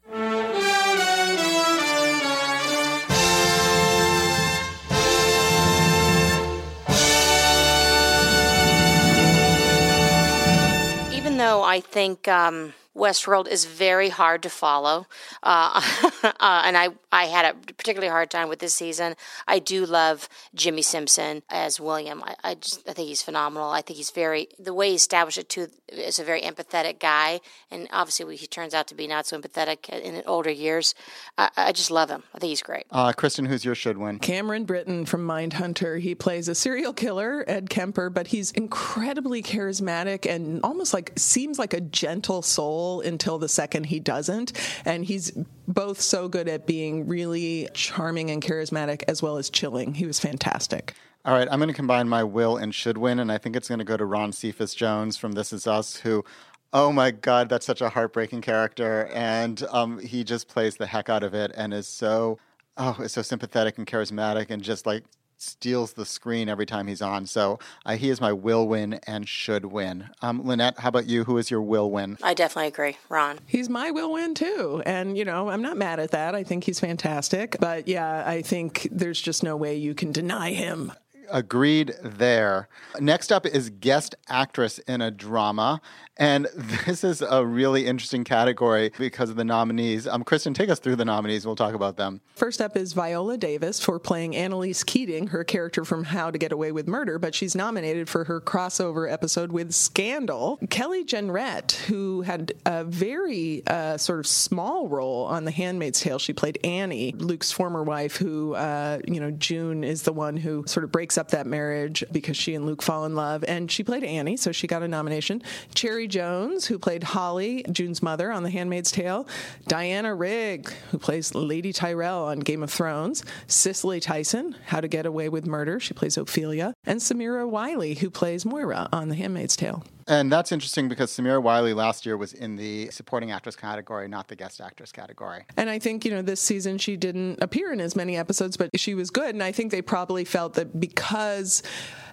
Even 11.14 11.38
though 11.38 11.62
I 11.62 11.84
think 11.84 12.28
um, 12.28 12.74
Westworld 12.96 13.48
is 13.48 13.64
very 13.64 14.10
hard 14.10 14.44
to 14.44 14.50
follow, 14.50 15.08
uh, 15.44 15.82
uh, 16.24 16.62
and 16.66 16.78
I, 16.78 16.90
I 17.12 17.26
had 17.26 17.46
a 17.46 17.74
particularly 17.74 18.10
hard 18.10 18.30
time 18.30 18.50
with 18.50 18.60
this 18.60 18.74
season. 18.74 19.16
I 19.48 19.60
do 19.60 19.86
love 19.86 20.28
Jimmy 20.54 20.82
Simpson 20.82 21.42
as 21.50 21.80
William. 21.80 22.22
I, 22.22 22.36
I 22.44 22.56
just 22.56 22.88
I 22.90 22.94
think 22.94 23.08
he's 23.08 23.22
phenomenal. 23.22 23.70
I 23.70 23.82
think 23.82 23.96
he's 23.96 24.12
very 24.12 24.50
the 24.60 24.74
way 24.74 24.90
he 24.90 24.96
established 24.96 25.38
it 25.38 25.48
too 25.48 25.68
is 25.88 26.20
a 26.20 26.24
very 26.24 26.42
empathetic 26.42 27.00
guy, 27.00 27.40
and 27.70 27.88
obviously 27.94 28.36
he 28.36 28.46
turns 28.46 28.74
out 28.74 28.88
to 28.88 28.96
be 28.96 29.08
not 29.08 29.26
so 29.26 29.40
empathetic 29.40 29.88
in 29.90 30.22
older 30.28 30.52
years. 30.52 30.94
I, 31.38 31.50
I 31.56 31.72
just 31.72 31.92
love 31.92 32.10
him. 32.10 32.24
I 32.36 32.40
think 32.40 32.50
he's 32.50 32.62
great. 32.62 32.88
Uh, 32.92 33.14
Kristen, 33.14 33.46
who's 33.46 33.64
your 33.64 33.76
should 33.76 33.98
win? 33.98 34.20
Cameron 34.20 34.66
Britton 34.66 35.06
from 35.06 35.26
Mindhunter. 35.26 36.02
He 36.02 36.14
plays 36.14 36.50
a 36.50 36.56
serial 36.56 36.92
killer, 36.92 37.46
Ed 37.48 37.70
Kemper, 37.70 38.10
but 38.10 38.28
he's 38.28 38.52
incredibly 38.52 39.42
charismatic 39.42 40.30
and 40.30 40.60
almost 40.62 40.94
like 40.94 41.14
seems 41.16 41.58
like 41.58 41.74
a 41.74 41.80
gentle 41.80 42.42
soul 42.42 42.81
until 43.02 43.38
the 43.38 43.48
second 43.48 43.86
he 43.86 44.00
doesn't. 44.00 44.52
And 44.84 45.06
he's 45.06 45.32
both 45.68 46.02
so 46.02 46.28
good 46.28 46.48
at 46.48 46.66
being 46.66 47.08
really 47.08 47.70
charming 47.74 48.32
and 48.32 48.42
charismatic 48.42 49.04
as 49.08 49.22
well 49.22 49.38
as 49.38 49.50
chilling. 49.50 49.94
He 49.94 50.06
was 50.06 50.20
fantastic. 50.20 50.96
All 51.24 51.36
right, 51.36 51.48
I'm 51.52 51.60
going 51.60 51.68
to 51.68 51.74
combine 51.74 52.10
my 52.10 52.24
will 52.24 52.58
and 52.58 52.74
should 52.74 52.98
win, 52.98 53.20
and 53.20 53.32
I 53.32 53.38
think 53.38 53.56
it's 53.56 53.68
going 53.68 53.80
to 53.80 53.86
go 53.86 53.96
to 53.96 54.06
Ron 54.06 54.32
Cephas 54.32 54.74
Jones 54.74 55.18
from 55.18 55.34
This 55.34 55.54
Is 55.54 55.68
Us, 55.68 55.98
who 55.98 56.26
Oh 56.74 56.92
my 56.92 57.12
God, 57.12 57.50
that's 57.50 57.66
such 57.66 57.82
a 57.82 57.90
heartbreaking 57.90 58.42
character, 58.42 59.10
and 59.14 59.62
um, 59.72 60.00
he 60.00 60.24
just 60.24 60.48
plays 60.48 60.78
the 60.78 60.86
heck 60.86 61.10
out 61.10 61.22
of 61.22 61.34
it, 61.34 61.52
and 61.56 61.74
is 61.74 61.88
so 61.88 62.40
oh, 62.78 62.98
is 63.02 63.12
so 63.12 63.22
sympathetic 63.22 63.78
and 63.78 63.86
charismatic, 63.86 64.50
and 64.50 64.64
just 64.64 64.86
like 64.86 65.04
steals 65.42 65.94
the 65.94 66.06
screen 66.06 66.50
every 66.50 66.66
time 66.66 66.88
he's 66.88 67.02
on. 67.02 67.26
So 67.26 67.60
uh, 67.86 67.96
he 67.96 68.10
is 68.10 68.22
my 68.22 68.32
will 68.34 68.68
win 68.68 69.00
and 69.08 69.28
should 69.28 69.66
win. 69.66 70.10
Um, 70.22 70.46
Lynette, 70.46 70.80
how 70.80 70.90
about 70.90 71.08
you? 71.08 71.24
Who 71.24 71.38
is 71.38 71.50
your 71.50 71.62
will 71.62 71.90
win? 71.90 72.18
I 72.22 72.34
definitely 72.34 72.68
agree. 72.68 72.98
Ron. 73.10 73.40
He's 73.48 73.70
my 73.70 73.92
will 73.92 74.14
win 74.14 74.36
too. 74.36 74.84
And, 74.86 75.18
you 75.18 75.26
know, 75.26 75.50
I'm 75.50 75.62
not 75.62 75.78
mad 75.78 76.00
at 76.00 76.12
that. 76.12 76.36
I 76.36 76.44
think 76.44 76.64
he's 76.64 76.80
fantastic. 76.80 77.58
But 77.60 77.88
yeah, 77.88 78.24
I 78.26 78.42
think 78.42 78.88
there's 78.92 79.22
just 79.22 79.44
no 79.44 79.58
way 79.58 79.76
you 79.76 79.94
can 79.94 80.12
deny 80.12 80.54
him. 80.54 80.92
Agreed 81.32 81.96
there. 82.04 82.68
Next 83.00 83.32
up 83.32 83.46
is 83.46 83.70
guest 83.70 84.16
actress 84.28 84.80
in 84.80 85.02
a 85.02 85.12
drama. 85.12 85.82
And 86.18 86.48
this 86.56 87.04
is 87.04 87.22
a 87.22 87.46
really 87.46 87.88
interesting 87.88 88.24
category 88.24 88.92
because 88.98 89.30
of 89.30 89.36
the 89.36 89.44
nominees. 89.44 90.08
Um, 90.08 90.24
Kristen, 90.24 90.54
take 90.54 90.70
us 90.70 90.80
through 90.80 90.98
the 90.98 91.06
nominees. 91.06 91.46
We'll 91.46 91.56
talk 91.56 91.74
about 91.74 91.98
them. 91.98 92.22
First 92.36 92.62
up 92.62 92.78
is 92.78 92.94
Viola 92.94 93.38
Davis 93.38 93.80
for 93.80 94.00
playing 94.00 94.36
Annalise 94.36 94.84
Keating, 94.84 95.28
her 95.28 95.44
character 95.44 95.84
from 95.86 96.04
How 96.06 96.30
to 96.32 96.38
Get 96.38 96.52
Away 96.52 96.72
with 96.72 96.88
Murder, 96.88 97.18
but 97.18 97.34
she's 97.34 97.56
nominated 97.56 98.10
for 98.10 98.26
her 98.26 98.42
crossover 98.42 99.12
episode 99.12 99.52
with 99.52 99.74
Scandal. 99.74 100.60
Kelly 100.70 101.04
Jenrette, 101.04 101.74
who 101.86 102.22
had 102.22 102.54
a 102.66 102.84
very 102.84 103.64
uh, 103.68 103.98
sort 103.98 104.20
of 104.20 104.28
small 104.28 104.88
role 104.88 105.26
on 105.26 105.46
The 105.46 105.52
Handmaid's 105.52 106.02
Tale. 106.02 106.20
She 106.20 106.34
played 106.34 106.60
Annie, 106.64 107.14
Luke's 107.18 107.52
former 107.52 107.84
wife, 107.84 108.18
who, 108.18 108.54
uh, 108.56 109.00
you 109.08 109.20
know, 109.20 109.32
June 109.32 109.84
is 109.84 110.04
the 110.04 110.14
one 110.14 110.38
who 110.38 110.64
sort 110.68 110.84
of 110.84 110.92
breaks 110.92 111.18
up 111.18 111.21
that 111.30 111.48
marriage 111.48 112.04
because 112.12 112.38
she 112.38 112.56
and 112.56 112.66
Luke 112.66 112.82
fall 112.82 113.06
in 113.06 113.16
love. 113.16 113.44
And 113.48 113.72
she 113.72 113.84
played 113.84 114.04
Annie, 114.04 114.38
so 114.38 114.52
she 114.52 114.68
got 114.68 114.84
a 114.84 114.88
nomination. 114.88 115.42
Cherry 115.74 116.08
Jones, 116.08 116.66
who 116.66 116.80
played 116.80 117.04
Holly, 117.04 117.64
June's 117.72 118.02
mother 118.02 118.32
on 118.32 118.44
The 118.44 118.50
Handmaid's 118.50 118.92
Tale, 118.92 119.28
Diana 119.68 120.14
Rigg, 120.14 120.72
who 120.92 120.98
plays 120.98 121.34
Lady 121.36 121.74
Tyrell 121.74 122.26
on 122.26 122.40
Game 122.40 122.64
of 122.64 122.72
Thrones, 122.72 123.24
Cicely 123.48 124.00
Tyson, 124.00 124.56
How 124.66 124.82
to 124.82 124.88
Get 124.88 125.06
Away 125.06 125.30
with 125.30 125.46
Murder, 125.46 125.80
she 125.80 125.94
plays 125.94 126.18
Ophelia, 126.18 126.74
and 126.86 127.00
Samira 127.00 127.48
Wiley, 127.48 127.96
who 127.96 128.10
plays 128.10 128.46
Moira 128.46 128.90
on 128.92 129.10
The 129.10 129.16
Handmaid's 129.16 129.56
Tale. 129.56 129.84
And 130.08 130.32
that's 130.32 130.52
interesting 130.52 130.90
because 130.90 131.12
Samira 131.12 131.42
Wiley 131.42 131.74
last 131.74 132.06
year 132.06 132.18
was 132.18 132.34
in 132.34 132.56
the 132.56 132.90
supporting 132.92 133.32
actress 133.32 133.56
category, 133.56 134.08
not 134.08 134.28
the 134.28 134.36
guest 134.36 134.62
actress 134.62 134.92
category. 134.92 135.46
And 135.58 135.70
I 135.70 135.80
think, 135.80 136.06
you 136.06 136.12
know, 136.12 136.22
this 136.22 136.42
season 136.42 136.78
she 136.78 136.98
didn't 136.98 137.42
appear 137.42 137.72
in 137.72 137.80
as 137.80 137.96
many 137.96 138.18
episodes, 138.18 138.58
but 138.58 138.70
she 138.76 138.94
was 138.94 139.10
good. 139.10 139.30
And 139.30 139.44
I 139.44 139.52
think 139.52 139.72
they 139.72 139.82
probably 139.82 140.26
felt 140.26 140.54
that 140.56 140.80
because 140.80 141.64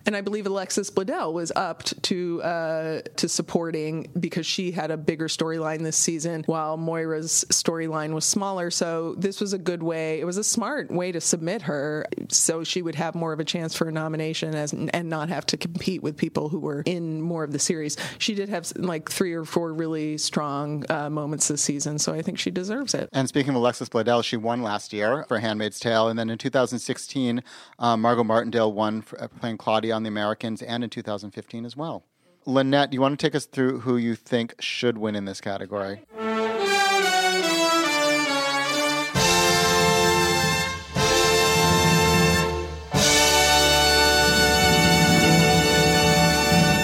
and 0.07 0.17
I 0.17 0.21
believe 0.21 0.47
Alexis 0.47 0.90
Bledel 0.90 1.33
was 1.33 1.52
upped 1.55 2.02
to 2.05 2.43
uh, 2.43 3.00
to 3.17 3.28
supporting 3.28 4.11
because 4.19 4.47
she 4.47 4.71
had 4.71 4.90
a 4.90 4.97
bigger 4.97 5.28
storyline 5.28 5.83
this 5.83 5.97
season, 5.97 6.45
while 6.47 6.76
Moira's 6.76 7.45
storyline 7.50 8.12
was 8.12 8.25
smaller. 8.25 8.71
So 8.71 9.14
this 9.19 9.40
was 9.40 9.52
a 9.52 9.59
good 9.59 9.83
way. 9.83 10.21
It 10.21 10.25
was 10.25 10.37
a 10.37 10.45
smart 10.45 10.90
way 10.90 11.12
to 11.12 11.21
submit 11.21 11.62
her, 11.62 12.07
so 12.28 12.64
she 12.64 12.83
would 12.83 12.95
have 12.95 13.14
more 13.14 13.33
of 13.33 13.40
a 13.40 13.45
chance 13.45 13.75
for 13.75 13.88
a 13.88 13.93
nomination 13.93 14.55
as 14.55 14.73
and 14.73 15.09
not 15.09 15.28
have 15.28 15.47
to 15.47 15.57
compete 15.57 16.02
with 16.02 16.17
people 16.17 16.49
who 16.49 16.61
were 16.61 16.83
in 16.87 17.21
more 17.21 17.45
of 17.45 17.52
the 17.52 17.59
series. 17.59 17.97
She 18.19 18.35
did 18.35 18.49
have 18.49 18.73
like 18.76 19.11
three 19.11 19.33
or 19.33 19.45
four 19.45 19.73
really 19.73 20.19
strong 20.19 20.85
uh, 20.90 21.11
moments 21.11 21.49
this 21.49 21.62
season, 21.62 21.99
so 21.99 22.12
I 22.12 22.23
think 22.23 22.38
she 22.38 22.50
deserves 22.50 22.95
it. 22.95 23.09
And 23.12 23.28
speaking 23.28 23.50
of 23.50 23.57
Alexis 23.57 23.88
Bledel, 23.88 24.25
she 24.25 24.37
won 24.37 24.62
last 24.62 24.93
year 24.93 25.25
for 25.28 25.38
*Handmaid's 25.38 25.81
Tale*, 25.81 26.09
and 26.09 26.19
then 26.19 26.31
in 26.31 26.38
2016, 26.38 27.43
um, 27.78 28.00
Margot 28.00 28.25
Martindale 28.25 28.73
won 28.73 29.02
for 29.02 29.21
uh, 29.23 29.28
playing 29.28 29.59
Claudia 29.59 29.88
on 29.92 30.02
The 30.02 30.09
Americans, 30.09 30.62
and 30.62 30.85
in 30.85 30.90
2015 30.90 31.64
as 31.64 31.76
well. 31.76 32.04
Lynette, 32.47 32.90
do 32.90 32.95
you 32.95 33.00
want 33.00 33.18
to 33.18 33.26
take 33.26 33.35
us 33.35 33.45
through 33.45 33.80
who 33.80 33.97
you 33.97 34.14
think 34.14 34.54
should 34.59 34.97
win 34.97 35.14
in 35.14 35.26
this 35.26 35.40
category? 35.40 36.00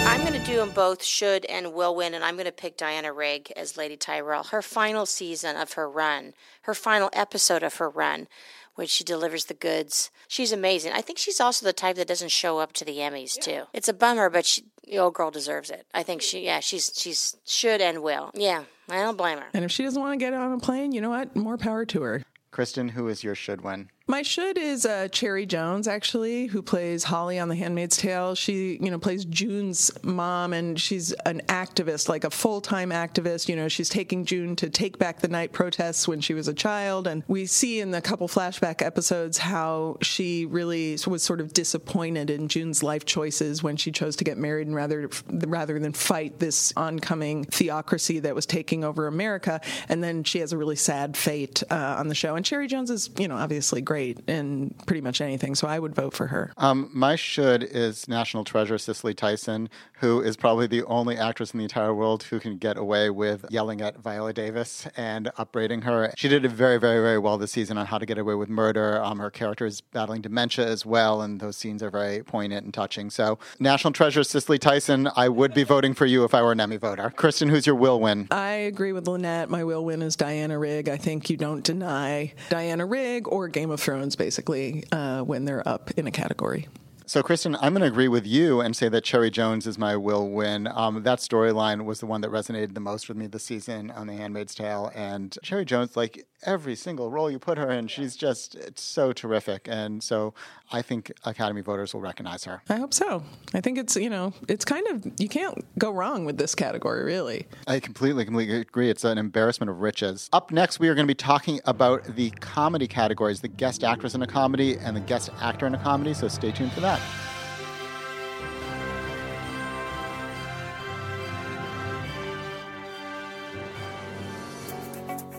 I'm 0.06 0.20
going 0.20 0.38
to 0.38 0.46
do 0.46 0.56
them 0.56 0.70
both 0.70 1.02
should 1.02 1.46
and 1.46 1.72
will 1.72 1.94
win, 1.94 2.12
and 2.12 2.22
I'm 2.22 2.34
going 2.34 2.44
to 2.44 2.52
pick 2.52 2.76
Diana 2.76 3.12
Rigg 3.12 3.50
as 3.56 3.78
Lady 3.78 3.96
Tyrell. 3.96 4.44
Her 4.44 4.60
final 4.60 5.06
season 5.06 5.56
of 5.56 5.72
her 5.72 5.88
run, 5.88 6.34
her 6.62 6.74
final 6.74 7.08
episode 7.14 7.62
of 7.62 7.76
her 7.76 7.88
run, 7.88 8.28
when 8.74 8.86
she 8.86 9.04
delivers 9.04 9.46
the 9.46 9.54
goods. 9.54 10.10
She's 10.28 10.52
amazing. 10.52 10.92
I 10.92 11.00
think 11.00 11.18
she's 11.18 11.40
also 11.40 11.64
the 11.64 11.72
type 11.72 11.96
that 11.96 12.08
doesn't 12.08 12.30
show 12.30 12.58
up 12.58 12.72
to 12.74 12.84
the 12.84 12.98
Emmys 12.98 13.38
too. 13.38 13.64
It's 13.72 13.88
a 13.88 13.94
bummer, 13.94 14.30
but 14.30 14.46
she, 14.46 14.64
the 14.86 14.98
old 14.98 15.14
girl 15.14 15.30
deserves 15.30 15.70
it. 15.70 15.86
I 15.94 16.02
think 16.02 16.22
she, 16.22 16.44
yeah, 16.44 16.60
she's 16.60 16.92
she's 16.94 17.36
should 17.44 17.80
and 17.80 18.02
will. 18.02 18.30
Yeah, 18.34 18.64
I 18.88 19.02
don't 19.02 19.16
blame 19.16 19.38
her. 19.38 19.46
And 19.54 19.64
if 19.64 19.70
she 19.70 19.84
doesn't 19.84 20.00
want 20.00 20.18
to 20.18 20.24
get 20.24 20.34
on 20.34 20.52
a 20.52 20.58
plane, 20.58 20.92
you 20.92 21.00
know 21.00 21.10
what? 21.10 21.34
More 21.34 21.56
power 21.56 21.84
to 21.86 22.02
her. 22.02 22.22
Kristen, 22.50 22.90
who 22.90 23.08
is 23.08 23.24
your 23.24 23.34
should 23.34 23.62
win? 23.62 23.90
My 24.06 24.20
should 24.20 24.58
is 24.58 24.84
uh, 24.84 25.08
Cherry 25.08 25.46
Jones, 25.46 25.88
actually, 25.88 26.44
who 26.48 26.60
plays 26.60 27.04
Holly 27.04 27.38
on 27.38 27.48
The 27.48 27.54
Handmaid's 27.54 27.96
Tale. 27.96 28.34
She, 28.34 28.78
you 28.78 28.90
know, 28.90 28.98
plays 28.98 29.24
June's 29.24 29.90
mom, 30.02 30.52
and 30.52 30.78
she's 30.78 31.12
an 31.24 31.40
activist, 31.48 32.06
like 32.10 32.24
a 32.24 32.30
full 32.30 32.60
time 32.60 32.90
activist. 32.90 33.48
You 33.48 33.56
know, 33.56 33.66
she's 33.66 33.88
taking 33.88 34.26
June 34.26 34.56
to 34.56 34.68
take 34.68 34.98
back 34.98 35.20
the 35.20 35.28
night 35.28 35.52
protests 35.52 36.06
when 36.06 36.20
she 36.20 36.34
was 36.34 36.48
a 36.48 36.52
child, 36.52 37.06
and 37.06 37.22
we 37.28 37.46
see 37.46 37.80
in 37.80 37.92
the 37.92 38.02
couple 38.02 38.28
flashback 38.28 38.82
episodes 38.82 39.38
how 39.38 39.96
she 40.02 40.44
really 40.44 40.98
was 41.06 41.22
sort 41.22 41.40
of 41.40 41.54
disappointed 41.54 42.28
in 42.28 42.48
June's 42.48 42.82
life 42.82 43.06
choices 43.06 43.62
when 43.62 43.78
she 43.78 43.90
chose 43.90 44.16
to 44.16 44.24
get 44.24 44.36
married 44.36 44.66
and 44.66 44.76
rather 44.76 45.08
rather 45.30 45.78
than 45.78 45.94
fight 45.94 46.38
this 46.38 46.74
oncoming 46.76 47.44
theocracy 47.44 48.20
that 48.20 48.34
was 48.34 48.44
taking 48.44 48.84
over 48.84 49.06
America. 49.06 49.62
And 49.88 50.04
then 50.04 50.24
she 50.24 50.40
has 50.40 50.52
a 50.52 50.58
really 50.58 50.76
sad 50.76 51.16
fate 51.16 51.62
uh, 51.70 51.96
on 51.98 52.08
the 52.08 52.14
show. 52.14 52.36
And 52.36 52.44
Cherry 52.44 52.66
Jones 52.66 52.90
is, 52.90 53.08
you 53.16 53.28
know, 53.28 53.36
obviously 53.36 53.80
great 53.80 53.93
great 53.94 54.18
in 54.28 54.74
pretty 54.86 55.00
much 55.00 55.20
anything. 55.20 55.54
So 55.54 55.68
I 55.68 55.78
would 55.78 55.94
vote 55.94 56.14
for 56.14 56.26
her. 56.26 56.52
Um, 56.56 56.90
my 56.92 57.14
should 57.14 57.62
is 57.62 58.08
national 58.08 58.42
treasure 58.42 58.76
Cicely 58.76 59.14
Tyson, 59.14 59.68
who 60.00 60.20
is 60.20 60.36
probably 60.36 60.66
the 60.66 60.82
only 60.84 61.16
actress 61.16 61.52
in 61.52 61.58
the 61.58 61.64
entire 61.64 61.94
world 61.94 62.24
who 62.24 62.40
can 62.40 62.58
get 62.58 62.76
away 62.76 63.08
with 63.08 63.44
yelling 63.50 63.80
at 63.80 63.96
Viola 63.98 64.32
Davis 64.32 64.88
and 64.96 65.30
upbraiding 65.38 65.82
her. 65.82 66.12
She 66.16 66.28
did 66.28 66.44
it 66.44 66.50
very, 66.50 66.76
very, 66.76 67.00
very 67.00 67.20
well 67.20 67.38
this 67.38 67.52
season 67.52 67.78
on 67.78 67.86
How 67.86 67.98
to 67.98 68.04
Get 68.04 68.18
Away 68.18 68.34
with 68.34 68.48
Murder. 68.48 69.00
Um, 69.00 69.20
her 69.20 69.30
character 69.30 69.64
is 69.64 69.80
battling 69.80 70.22
dementia 70.22 70.66
as 70.66 70.84
well, 70.84 71.22
and 71.22 71.38
those 71.38 71.56
scenes 71.56 71.80
are 71.80 71.90
very 71.90 72.24
poignant 72.24 72.64
and 72.64 72.74
touching. 72.74 73.10
So, 73.10 73.38
national 73.60 73.92
treasure 73.92 74.24
Cicely 74.24 74.58
Tyson, 74.58 75.08
I 75.14 75.28
would 75.28 75.54
be 75.54 75.62
voting 75.62 75.94
for 75.94 76.04
you 76.04 76.24
if 76.24 76.34
I 76.34 76.42
were 76.42 76.50
an 76.50 76.60
Emmy 76.60 76.78
voter. 76.78 77.10
Kristen, 77.10 77.48
who's 77.48 77.64
your 77.64 77.76
will 77.76 78.00
win? 78.00 78.26
I 78.32 78.54
agree 78.54 78.92
with 78.92 79.06
Lynette. 79.06 79.48
My 79.50 79.62
will 79.62 79.84
win 79.84 80.02
is 80.02 80.16
Diana 80.16 80.58
Rigg. 80.58 80.88
I 80.88 80.96
think 80.96 81.30
you 81.30 81.36
don't 81.36 81.62
deny 81.62 82.34
Diana 82.50 82.84
Rigg 82.86 83.28
or 83.28 83.46
Game 83.46 83.70
of 83.70 83.83
Thrones, 83.84 84.16
basically, 84.16 84.84
uh, 84.90 85.20
when 85.22 85.44
they're 85.44 85.66
up 85.68 85.90
in 85.96 86.06
a 86.06 86.10
category. 86.10 86.68
So, 87.06 87.22
Kristen, 87.22 87.54
I'm 87.56 87.74
going 87.74 87.82
to 87.82 87.86
agree 87.86 88.08
with 88.08 88.26
you 88.26 88.62
and 88.62 88.74
say 88.74 88.88
that 88.88 89.04
Cherry 89.04 89.30
Jones 89.30 89.66
is 89.66 89.76
my 89.76 89.94
will 89.94 90.30
win. 90.30 90.66
Um, 90.66 91.02
that 91.02 91.18
storyline 91.18 91.84
was 91.84 92.00
the 92.00 92.06
one 92.06 92.22
that 92.22 92.30
resonated 92.30 92.72
the 92.72 92.80
most 92.80 93.08
with 93.08 93.18
me 93.18 93.26
this 93.26 93.44
season 93.44 93.90
on 93.90 94.06
The 94.06 94.14
Handmaid's 94.14 94.54
Tale. 94.54 94.90
And 94.94 95.36
Cherry 95.42 95.66
Jones, 95.66 95.98
like 95.98 96.26
every 96.44 96.74
single 96.74 97.10
role 97.10 97.30
you 97.30 97.38
put 97.38 97.58
her 97.58 97.70
in, 97.70 97.88
she's 97.88 98.16
just 98.16 98.54
it's 98.54 98.82
so 98.82 99.12
terrific. 99.12 99.68
And 99.70 100.02
so 100.02 100.34
I 100.72 100.82
think 100.82 101.12
Academy 101.24 101.60
voters 101.60 101.94
will 101.94 102.00
recognize 102.00 102.44
her. 102.44 102.62
I 102.68 102.76
hope 102.76 102.94
so. 102.94 103.22
I 103.52 103.60
think 103.60 103.78
it's, 103.78 103.96
you 103.96 104.10
know, 104.10 104.32
it's 104.48 104.64
kind 104.64 104.86
of, 104.88 105.06
you 105.18 105.28
can't 105.28 105.64
go 105.78 105.90
wrong 105.90 106.24
with 106.24 106.38
this 106.38 106.54
category, 106.54 107.04
really. 107.04 107.46
I 107.66 107.80
completely, 107.80 108.24
completely 108.24 108.60
agree. 108.60 108.90
It's 108.90 109.04
an 109.04 109.18
embarrassment 109.18 109.70
of 109.70 109.80
riches. 109.80 110.28
Up 110.32 110.50
next, 110.50 110.80
we 110.80 110.88
are 110.88 110.94
going 110.94 111.06
to 111.06 111.10
be 111.10 111.14
talking 111.14 111.60
about 111.64 112.04
the 112.16 112.30
comedy 112.30 112.86
categories 112.86 113.40
the 113.40 113.48
guest 113.48 113.84
actress 113.84 114.14
in 114.14 114.22
a 114.22 114.26
comedy 114.26 114.78
and 114.78 114.96
the 114.96 115.00
guest 115.00 115.30
actor 115.40 115.66
in 115.66 115.74
a 115.74 115.78
comedy. 115.78 116.14
So 116.14 116.28
stay 116.28 116.50
tuned 116.50 116.72
for 116.72 116.80
that. 116.80 117.00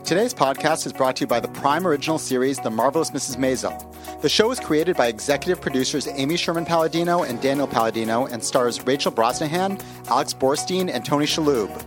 Today's 0.05 0.35
podcast 0.35 0.85
is 0.85 0.93
brought 0.93 1.15
to 1.15 1.21
you 1.21 1.27
by 1.27 1.39
the 1.39 1.47
Prime 1.47 1.87
Original 1.87 2.19
series, 2.19 2.59
The 2.59 2.69
Marvelous 2.69 3.09
Mrs. 3.09 3.37
Maisel. 3.37 4.21
The 4.21 4.29
show 4.29 4.49
was 4.49 4.59
created 4.59 4.95
by 4.95 5.07
executive 5.07 5.59
producers 5.59 6.07
Amy 6.07 6.37
Sherman 6.37 6.63
Palladino 6.63 7.23
and 7.23 7.41
Daniel 7.41 7.65
Palladino 7.65 8.27
and 8.27 8.43
stars 8.43 8.79
Rachel 8.85 9.11
Brosnahan, 9.11 9.83
Alex 10.07 10.31
Borstein, 10.31 10.91
and 10.93 11.03
Tony 11.03 11.25
Shalhoub. 11.25 11.83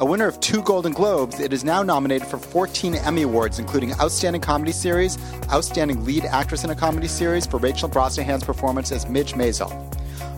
A 0.00 0.06
winner 0.06 0.26
of 0.26 0.40
two 0.40 0.62
Golden 0.62 0.94
Globes, 0.94 1.40
it 1.40 1.52
is 1.52 1.62
now 1.62 1.82
nominated 1.82 2.26
for 2.26 2.38
14 2.38 2.94
Emmy 2.94 3.20
Awards, 3.20 3.58
including 3.58 3.92
Outstanding 4.00 4.40
Comedy 4.40 4.72
Series, 4.72 5.18
Outstanding 5.52 6.06
Lead 6.06 6.24
Actress 6.24 6.64
in 6.64 6.70
a 6.70 6.74
Comedy 6.74 7.06
Series 7.06 7.44
for 7.44 7.58
Rachel 7.58 7.90
Brosnahan's 7.90 8.44
performance 8.44 8.90
as 8.92 9.06
Midge 9.10 9.34
Maisel. 9.34 9.70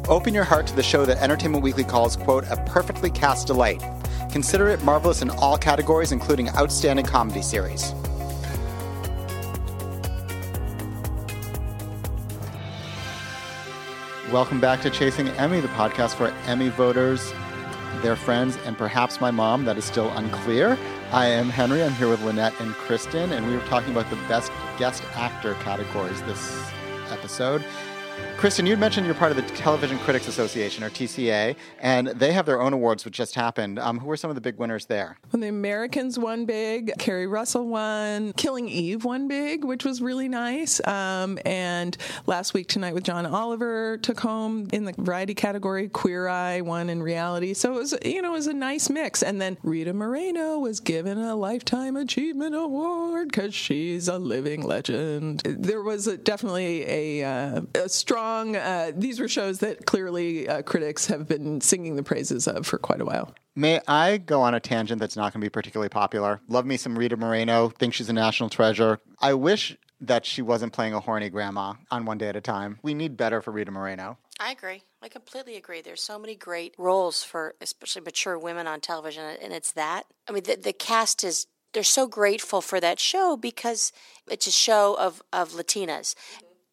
Open 0.09 0.35
your 0.35 0.43
heart 0.43 0.67
to 0.67 0.75
the 0.75 0.83
show 0.83 1.07
that 1.07 1.19
Entertainment 1.19 1.63
Weekly 1.63 1.85
calls, 1.85 2.17
quote, 2.17 2.43
a 2.51 2.57
perfectly 2.67 3.09
cast 3.09 3.47
delight. 3.47 3.81
Consider 4.33 4.69
it 4.69 4.83
marvelous 4.85 5.23
in 5.23 5.31
all 5.31 5.59
categories, 5.59 6.13
including 6.13 6.49
Outstanding 6.51 7.05
Comedy 7.05 7.43
Series. 7.43 7.93
Welcome 14.31 14.61
back 14.61 14.81
to 14.83 14.91
Chasing 14.91 15.27
Emmy, 15.31 15.59
the 15.59 15.67
podcast 15.69 16.15
for 16.15 16.29
Emmy 16.47 16.69
voters, 16.69 17.33
their 18.03 18.15
friends, 18.15 18.57
and 18.65 18.79
perhaps 18.79 19.21
my 19.21 19.33
mom. 19.33 19.65
That 19.65 19.77
is 19.77 19.85
still 19.85 20.11
unclear. 20.11 20.79
I 21.11 21.27
am 21.27 21.49
Henry. 21.49 21.83
I'm 21.83 21.95
here 21.95 22.09
with 22.09 22.23
Lynette 22.23 22.55
and 22.61 22.73
Kristen, 22.75 23.33
and 23.33 23.45
we 23.49 23.57
were 23.57 23.65
talking 23.65 23.91
about 23.91 24.09
the 24.11 24.17
best 24.29 24.53
guest 24.79 25.03
actor 25.17 25.55
categories 25.55 26.23
this 26.23 26.71
episode. 27.11 27.65
Kristen, 28.41 28.65
you'd 28.65 28.79
mentioned 28.79 29.05
you're 29.05 29.15
part 29.15 29.31
of 29.31 29.37
the 29.37 29.43
Television 29.55 29.99
Critics 29.99 30.27
Association, 30.27 30.83
or 30.83 30.89
TCA, 30.89 31.55
and 31.79 32.07
they 32.07 32.33
have 32.33 32.47
their 32.47 32.59
own 32.59 32.73
awards, 32.73 33.05
which 33.05 33.13
just 33.13 33.35
happened. 33.35 33.79
Um, 33.79 33.99
who 33.99 34.07
were 34.07 34.17
some 34.17 34.31
of 34.31 34.35
the 34.35 34.41
big 34.41 34.57
winners 34.57 34.87
there? 34.87 35.19
When 35.29 35.41
the 35.41 35.49
Americans 35.49 36.19
won 36.19 36.47
big, 36.47 36.91
Keri 36.99 37.27
Russell 37.27 37.69
won, 37.69 38.33
Killing 38.39 38.67
Eve 38.67 39.05
won 39.05 39.29
big, 39.29 39.63
which 39.63 39.85
was 39.85 40.01
really 40.01 40.27
nice. 40.27 40.81
Um, 40.89 41.39
and 41.45 41.95
last 42.25 42.55
week, 42.55 42.67
Tonight 42.69 42.95
with 42.95 43.05
John 43.05 43.27
Oliver 43.27 43.99
took 43.99 44.21
home 44.21 44.69
in 44.73 44.87
the 44.87 44.95
variety 44.97 45.35
category. 45.35 45.91
Queer 45.91 46.27
Eye 46.27 46.63
won 46.63 46.89
in 46.89 47.03
reality. 47.03 47.53
So 47.53 47.75
it 47.75 47.77
was, 47.77 47.95
you 48.03 48.23
know, 48.23 48.31
it 48.31 48.37
was 48.37 48.47
a 48.47 48.55
nice 48.55 48.89
mix. 48.89 49.23
And 49.23 49.39
then 49.39 49.59
Rita 49.63 49.93
Moreno 49.93 50.59
was 50.61 50.81
given 50.81 51.19
a 51.19 51.37
Lifetime 51.37 51.95
Achievement 51.95 52.55
Award 52.55 53.29
because 53.29 53.55
she's 53.55 54.09
a 54.09 54.19
living 54.19 54.63
legend. 54.63 55.41
There 55.45 55.83
was 55.83 56.07
a, 56.07 56.17
definitely 56.17 56.87
a, 56.89 57.25
uh, 57.25 57.61
a 57.75 57.89
strong 57.91 58.30
uh, 58.39 58.93
these 58.95 59.21
were 59.21 59.29
shows 59.29 59.59
that 59.61 59.87
clearly 59.87 60.49
uh, 60.49 60.63
critics 60.63 61.07
have 61.07 61.29
been 61.29 61.61
singing 61.61 61.97
the 61.97 62.03
praises 62.03 62.47
of 62.47 62.67
for 62.67 62.79
quite 62.79 63.01
a 63.01 63.05
while. 63.05 63.35
May 63.55 63.81
I 63.87 64.19
go 64.19 64.43
on 64.43 64.55
a 64.55 64.61
tangent 64.61 65.01
that's 65.01 65.17
not 65.17 65.33
going 65.33 65.41
to 65.41 65.45
be 65.45 65.51
particularly 65.51 65.89
popular? 65.89 66.41
Love 66.49 66.67
me 66.67 66.77
some 66.77 66.99
Rita 66.99 67.17
Moreno. 67.17 67.69
Think 67.69 67.95
she's 67.95 68.09
a 68.09 68.13
national 68.13 68.49
treasure. 68.49 69.01
I 69.21 69.35
wish 69.35 69.77
that 70.01 70.25
she 70.25 70.41
wasn't 70.43 70.73
playing 70.73 70.95
a 70.95 71.01
horny 71.01 71.29
grandma 71.29 71.75
on 71.91 72.05
One 72.05 72.19
Day 72.19 72.29
at 72.29 72.37
a 72.37 72.41
Time. 72.41 72.79
We 72.83 72.95
need 72.95 73.17
better 73.17 73.43
for 73.43 73.51
Rita 73.51 73.71
Moreno. 73.71 74.19
I 74.39 74.53
agree. 74.53 74.83
I 75.03 75.09
completely 75.09 75.57
agree. 75.57 75.83
There's 75.83 76.03
so 76.03 76.19
many 76.19 76.35
great 76.35 76.75
roles 76.79 77.23
for 77.23 77.55
especially 77.61 78.03
mature 78.03 78.39
women 78.39 78.67
on 78.67 78.81
television, 78.81 79.25
and 79.43 79.53
it's 79.53 79.73
that. 79.73 80.05
I 80.27 80.33
mean, 80.33 80.45
the, 80.45 80.57
the 80.57 80.73
cast 80.73 81.23
is 81.23 81.47
they're 81.73 81.83
so 81.83 82.07
grateful 82.07 82.61
for 82.61 82.81
that 82.81 82.99
show 82.99 83.37
because 83.37 83.93
it's 84.31 84.47
a 84.47 84.53
show 84.53 84.97
of, 84.99 85.23
of 85.33 85.51
Latinas 85.53 86.15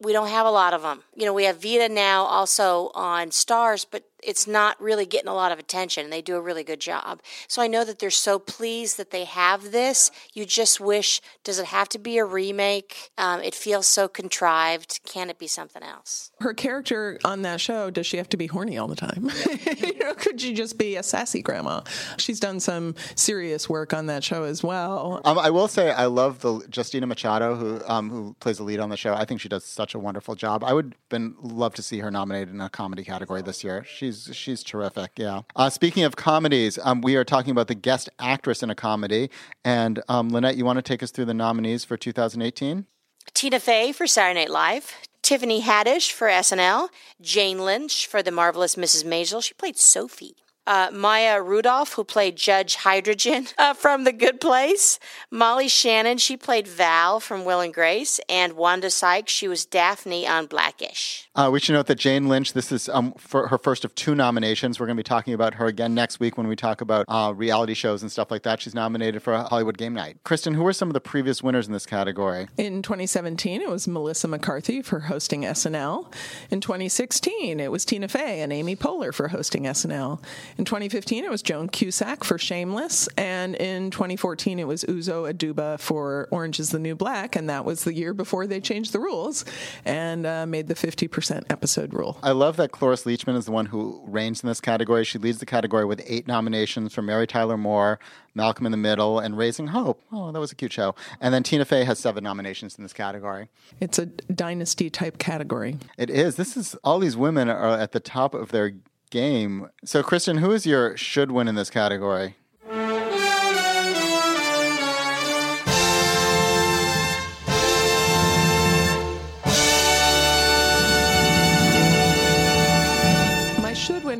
we 0.00 0.12
don't 0.12 0.28
have 0.28 0.46
a 0.46 0.50
lot 0.50 0.74
of 0.74 0.82
them. 0.82 1.02
You 1.14 1.24
know, 1.26 1.34
we 1.34 1.44
have 1.44 1.60
Vida 1.60 1.88
now 1.88 2.24
also 2.24 2.90
on 2.94 3.30
Starz, 3.30 3.84
but 3.90 4.04
it's 4.22 4.46
not 4.46 4.80
really 4.80 5.06
getting 5.06 5.28
a 5.28 5.34
lot 5.34 5.52
of 5.52 5.58
attention 5.58 6.04
and 6.04 6.12
they 6.12 6.22
do 6.22 6.36
a 6.36 6.40
really 6.40 6.64
good 6.64 6.80
job. 6.80 7.20
So 7.46 7.62
I 7.62 7.66
know 7.66 7.84
that 7.84 7.98
they're 7.98 8.10
so 8.10 8.38
pleased 8.38 8.96
that 8.96 9.10
they 9.10 9.24
have 9.24 9.70
this. 9.70 10.10
You 10.32 10.44
just 10.44 10.80
wish, 10.80 11.20
does 11.44 11.58
it 11.58 11.66
have 11.66 11.88
to 11.90 11.98
be 11.98 12.18
a 12.18 12.24
remake? 12.24 13.10
Um, 13.16 13.40
it 13.40 13.54
feels 13.54 13.86
so 13.86 14.08
contrived. 14.08 15.00
Can 15.04 15.30
it 15.30 15.38
be 15.38 15.46
something 15.46 15.82
else? 15.82 16.30
Her 16.40 16.54
character 16.54 17.18
on 17.24 17.42
that 17.42 17.60
show, 17.60 17.90
does 17.90 18.06
she 18.06 18.16
have 18.16 18.28
to 18.30 18.36
be 18.36 18.46
horny 18.46 18.76
all 18.76 18.88
the 18.88 18.96
time? 18.96 19.30
you 19.78 19.98
know, 19.98 20.14
could 20.14 20.40
she 20.40 20.52
just 20.52 20.78
be 20.78 20.96
a 20.96 21.02
sassy 21.02 21.42
grandma? 21.42 21.82
She's 22.16 22.40
done 22.40 22.60
some 22.60 22.94
serious 23.14 23.68
work 23.68 23.94
on 23.94 24.06
that 24.06 24.24
show 24.24 24.44
as 24.44 24.62
well. 24.62 25.20
Um, 25.24 25.38
I 25.38 25.50
will 25.50 25.68
say 25.68 25.90
I 25.90 26.06
love 26.06 26.40
the 26.40 26.66
Justina 26.74 27.06
Machado 27.06 27.54
who 27.54 27.80
um, 27.86 28.10
who 28.10 28.34
plays 28.40 28.58
the 28.58 28.64
lead 28.64 28.80
on 28.80 28.88
the 28.88 28.96
show. 28.96 29.14
I 29.14 29.24
think 29.24 29.40
she 29.40 29.48
does 29.48 29.64
such 29.64 29.94
a 29.94 29.98
wonderful 29.98 30.34
job. 30.34 30.64
I 30.64 30.72
would 30.72 30.94
been 31.08 31.34
love 31.40 31.74
to 31.74 31.82
see 31.82 31.98
her 32.00 32.10
nominated 32.10 32.52
in 32.52 32.60
a 32.60 32.68
comedy 32.68 33.04
category 33.04 33.42
this 33.42 33.62
year. 33.62 33.84
She 33.84 34.07
she's 34.08 34.36
she's 34.36 34.62
terrific. 34.62 35.12
Yeah. 35.16 35.42
Uh, 35.56 35.70
speaking 35.70 36.04
of 36.04 36.16
comedies, 36.16 36.78
um, 36.82 37.00
we 37.00 37.16
are 37.16 37.24
talking 37.24 37.50
about 37.50 37.68
the 37.68 37.74
guest 37.74 38.08
actress 38.18 38.62
in 38.62 38.70
a 38.70 38.74
comedy. 38.74 39.30
And 39.64 40.02
um, 40.08 40.30
Lynette, 40.30 40.56
you 40.56 40.64
want 40.64 40.78
to 40.78 40.82
take 40.82 41.02
us 41.02 41.10
through 41.10 41.26
the 41.26 41.34
nominees 41.34 41.84
for 41.84 41.96
2018? 41.96 42.86
Tina 43.34 43.60
Fey 43.60 43.92
for 43.92 44.06
Saturday 44.06 44.40
Night 44.40 44.50
Live. 44.50 44.94
Tiffany 45.22 45.62
Haddish 45.62 46.12
for 46.12 46.28
SNL. 46.28 46.88
Jane 47.20 47.58
Lynch 47.58 48.06
for 48.06 48.22
The 48.22 48.30
Marvelous 48.30 48.76
Mrs. 48.76 49.04
Maisel. 49.04 49.42
She 49.42 49.54
played 49.54 49.76
Sophie 49.76 50.36
uh, 50.68 50.90
Maya 50.92 51.42
Rudolph, 51.42 51.94
who 51.94 52.04
played 52.04 52.36
Judge 52.36 52.76
Hydrogen 52.76 53.46
uh, 53.58 53.72
from 53.72 54.04
The 54.04 54.12
Good 54.12 54.38
Place, 54.40 55.00
Molly 55.30 55.66
Shannon, 55.66 56.18
she 56.18 56.36
played 56.36 56.68
Val 56.68 57.20
from 57.20 57.44
Will 57.46 57.60
and 57.60 57.72
Grace, 57.72 58.20
and 58.28 58.52
Wanda 58.52 58.90
Sykes, 58.90 59.32
she 59.32 59.48
was 59.48 59.64
Daphne 59.64 60.28
on 60.28 60.46
Blackish. 60.46 61.28
Uh, 61.34 61.48
we 61.50 61.58
should 61.58 61.72
note 61.72 61.86
that 61.86 61.98
Jane 61.98 62.28
Lynch, 62.28 62.52
this 62.52 62.70
is 62.70 62.88
um, 62.90 63.12
for 63.16 63.48
her 63.48 63.56
first 63.56 63.84
of 63.84 63.94
two 63.94 64.14
nominations. 64.14 64.78
We're 64.78 64.86
going 64.86 64.96
to 64.96 65.00
be 65.00 65.08
talking 65.08 65.32
about 65.32 65.54
her 65.54 65.66
again 65.66 65.94
next 65.94 66.20
week 66.20 66.36
when 66.36 66.48
we 66.48 66.56
talk 66.56 66.82
about 66.82 67.06
uh, 67.08 67.32
reality 67.34 67.74
shows 67.74 68.02
and 68.02 68.12
stuff 68.12 68.30
like 68.30 68.42
that. 68.42 68.60
She's 68.60 68.74
nominated 68.74 69.22
for 69.22 69.34
Hollywood 69.36 69.78
Game 69.78 69.94
Night. 69.94 70.18
Kristen, 70.24 70.52
who 70.52 70.64
were 70.64 70.72
some 70.74 70.88
of 70.88 70.94
the 70.94 71.00
previous 71.00 71.42
winners 71.42 71.66
in 71.66 71.72
this 71.72 71.86
category? 71.86 72.48
In 72.58 72.82
2017, 72.82 73.62
it 73.62 73.70
was 73.70 73.88
Melissa 73.88 74.28
McCarthy 74.28 74.82
for 74.82 75.00
hosting 75.00 75.42
SNL. 75.42 76.12
In 76.50 76.60
2016, 76.60 77.60
it 77.60 77.70
was 77.70 77.84
Tina 77.84 78.08
Fey 78.08 78.40
and 78.40 78.52
Amy 78.52 78.76
Poehler 78.76 79.14
for 79.14 79.28
hosting 79.28 79.62
SNL. 79.62 80.20
In 80.58 80.64
2015, 80.64 81.24
it 81.24 81.30
was 81.30 81.40
Joan 81.40 81.68
Cusack 81.68 82.24
for 82.24 82.36
Shameless, 82.36 83.08
and 83.16 83.54
in 83.54 83.92
2014, 83.92 84.58
it 84.58 84.66
was 84.66 84.82
Uzo 84.82 85.32
Aduba 85.32 85.78
for 85.78 86.26
Orange 86.32 86.58
is 86.58 86.70
the 86.70 86.80
New 86.80 86.96
Black, 86.96 87.36
and 87.36 87.48
that 87.48 87.64
was 87.64 87.84
the 87.84 87.94
year 87.94 88.12
before 88.12 88.44
they 88.44 88.60
changed 88.60 88.92
the 88.92 88.98
rules 88.98 89.44
and 89.84 90.26
uh, 90.26 90.46
made 90.46 90.66
the 90.66 90.74
50% 90.74 91.44
episode 91.48 91.94
rule. 91.94 92.18
I 92.24 92.32
love 92.32 92.56
that 92.56 92.72
Cloris 92.72 93.04
Leachman 93.04 93.36
is 93.36 93.44
the 93.44 93.52
one 93.52 93.66
who 93.66 94.02
reigns 94.04 94.42
in 94.42 94.48
this 94.48 94.60
category. 94.60 95.04
She 95.04 95.16
leads 95.16 95.38
the 95.38 95.46
category 95.46 95.84
with 95.84 96.02
eight 96.04 96.26
nominations 96.26 96.92
for 96.92 97.02
Mary 97.02 97.28
Tyler 97.28 97.56
Moore, 97.56 98.00
Malcolm 98.34 98.66
in 98.66 98.72
the 98.72 98.78
Middle, 98.78 99.20
and 99.20 99.38
Raising 99.38 99.68
Hope. 99.68 100.02
Oh, 100.10 100.32
that 100.32 100.40
was 100.40 100.50
a 100.50 100.56
cute 100.56 100.72
show. 100.72 100.96
And 101.20 101.32
then 101.32 101.44
Tina 101.44 101.66
Fey 101.66 101.84
has 101.84 102.00
seven 102.00 102.24
nominations 102.24 102.76
in 102.76 102.82
this 102.82 102.92
category. 102.92 103.48
It's 103.78 104.00
a 104.00 104.06
dynasty 104.06 104.90
type 104.90 105.18
category. 105.18 105.78
It 105.96 106.10
is. 106.10 106.34
This 106.34 106.56
is 106.56 106.74
all 106.82 106.98
these 106.98 107.16
women 107.16 107.48
are 107.48 107.78
at 107.78 107.92
the 107.92 108.00
top 108.00 108.34
of 108.34 108.50
their 108.50 108.72
game. 109.10 109.68
So, 109.84 110.02
Kristen, 110.02 110.38
who 110.38 110.52
is 110.52 110.66
your 110.66 110.96
should 110.96 111.30
win 111.30 111.48
in 111.48 111.54
this 111.54 111.70
category? 111.70 112.36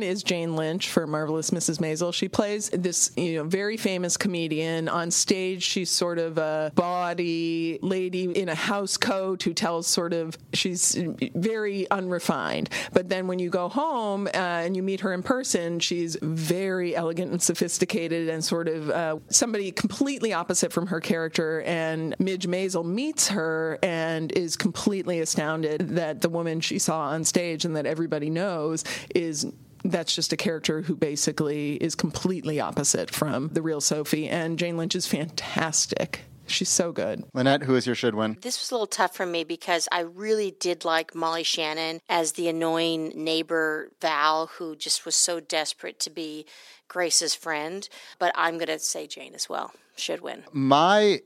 Is 0.03 0.23
Jane 0.23 0.55
Lynch 0.55 0.89
for 0.89 1.05
Marvelous 1.07 1.51
Mrs. 1.51 1.79
Maisel. 1.79 2.13
She 2.13 2.27
plays 2.27 2.69
this 2.69 3.11
you 3.15 3.35
know 3.35 3.43
very 3.43 3.77
famous 3.77 4.17
comedian 4.17 4.87
on 4.89 5.11
stage. 5.11 5.63
She's 5.63 5.89
sort 5.89 6.19
of 6.19 6.37
a 6.37 6.71
bawdy 6.75 7.79
lady 7.81 8.25
in 8.25 8.49
a 8.49 8.55
house 8.55 8.97
coat 8.97 9.43
who 9.43 9.53
tells 9.53 9.87
sort 9.87 10.13
of 10.13 10.37
she's 10.53 10.97
very 11.35 11.89
unrefined. 11.91 12.69
But 12.93 13.09
then 13.09 13.27
when 13.27 13.39
you 13.39 13.49
go 13.49 13.69
home 13.69 14.27
uh, 14.27 14.31
and 14.65 14.75
you 14.75 14.83
meet 14.83 15.01
her 15.01 15.13
in 15.13 15.23
person, 15.23 15.79
she's 15.79 16.17
very 16.21 16.95
elegant 16.95 17.31
and 17.31 17.41
sophisticated 17.41 18.29
and 18.29 18.43
sort 18.43 18.67
of 18.67 18.89
uh, 18.89 19.17
somebody 19.29 19.71
completely 19.71 20.33
opposite 20.33 20.71
from 20.71 20.87
her 20.87 20.99
character. 20.99 21.61
And 21.61 22.15
Midge 22.19 22.47
Maisel 22.47 22.85
meets 22.85 23.29
her 23.29 23.79
and 23.83 24.31
is 24.31 24.55
completely 24.55 25.19
astounded 25.19 25.89
that 25.89 26.21
the 26.21 26.29
woman 26.29 26.61
she 26.61 26.79
saw 26.79 27.01
on 27.01 27.23
stage 27.23 27.65
and 27.65 27.75
that 27.75 27.85
everybody 27.85 28.29
knows 28.29 28.83
is 29.13 29.47
that's 29.83 30.13
just 30.13 30.33
a 30.33 30.37
character 30.37 30.81
who 30.81 30.95
basically 30.95 31.75
is 31.75 31.95
completely 31.95 32.59
opposite 32.59 33.11
from 33.11 33.49
the 33.49 33.61
real 33.61 33.81
Sophie. 33.81 34.27
And 34.27 34.59
Jane 34.59 34.77
Lynch 34.77 34.95
is 34.95 35.07
fantastic. 35.07 36.21
She's 36.47 36.69
so 36.69 36.91
good. 36.91 37.23
Lynette, 37.33 37.63
who 37.63 37.75
is 37.75 37.85
your 37.85 37.95
should 37.95 38.15
win? 38.15 38.37
This 38.41 38.59
was 38.59 38.71
a 38.71 38.73
little 38.73 38.87
tough 38.87 39.15
for 39.15 39.25
me 39.25 39.43
because 39.43 39.87
I 39.91 40.01
really 40.01 40.51
did 40.59 40.83
like 40.83 41.13
Molly 41.13 41.43
Shannon 41.43 42.01
as 42.09 42.33
the 42.33 42.47
annoying 42.47 43.11
neighbor 43.15 43.91
Val, 44.01 44.47
who 44.47 44.75
just 44.75 45.05
was 45.05 45.15
so 45.15 45.39
desperate 45.39 45.99
to 46.01 46.09
be 46.09 46.45
Grace's 46.87 47.35
friend. 47.35 47.87
But 48.17 48.31
I'm 48.35 48.55
going 48.55 48.67
to 48.67 48.79
say 48.79 49.05
Jane 49.05 49.35
as 49.35 49.47
well. 49.47 49.71
Should 49.95 50.21
win. 50.21 50.43
My 50.51 51.21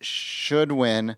should 0.00 0.72
win 0.72 1.16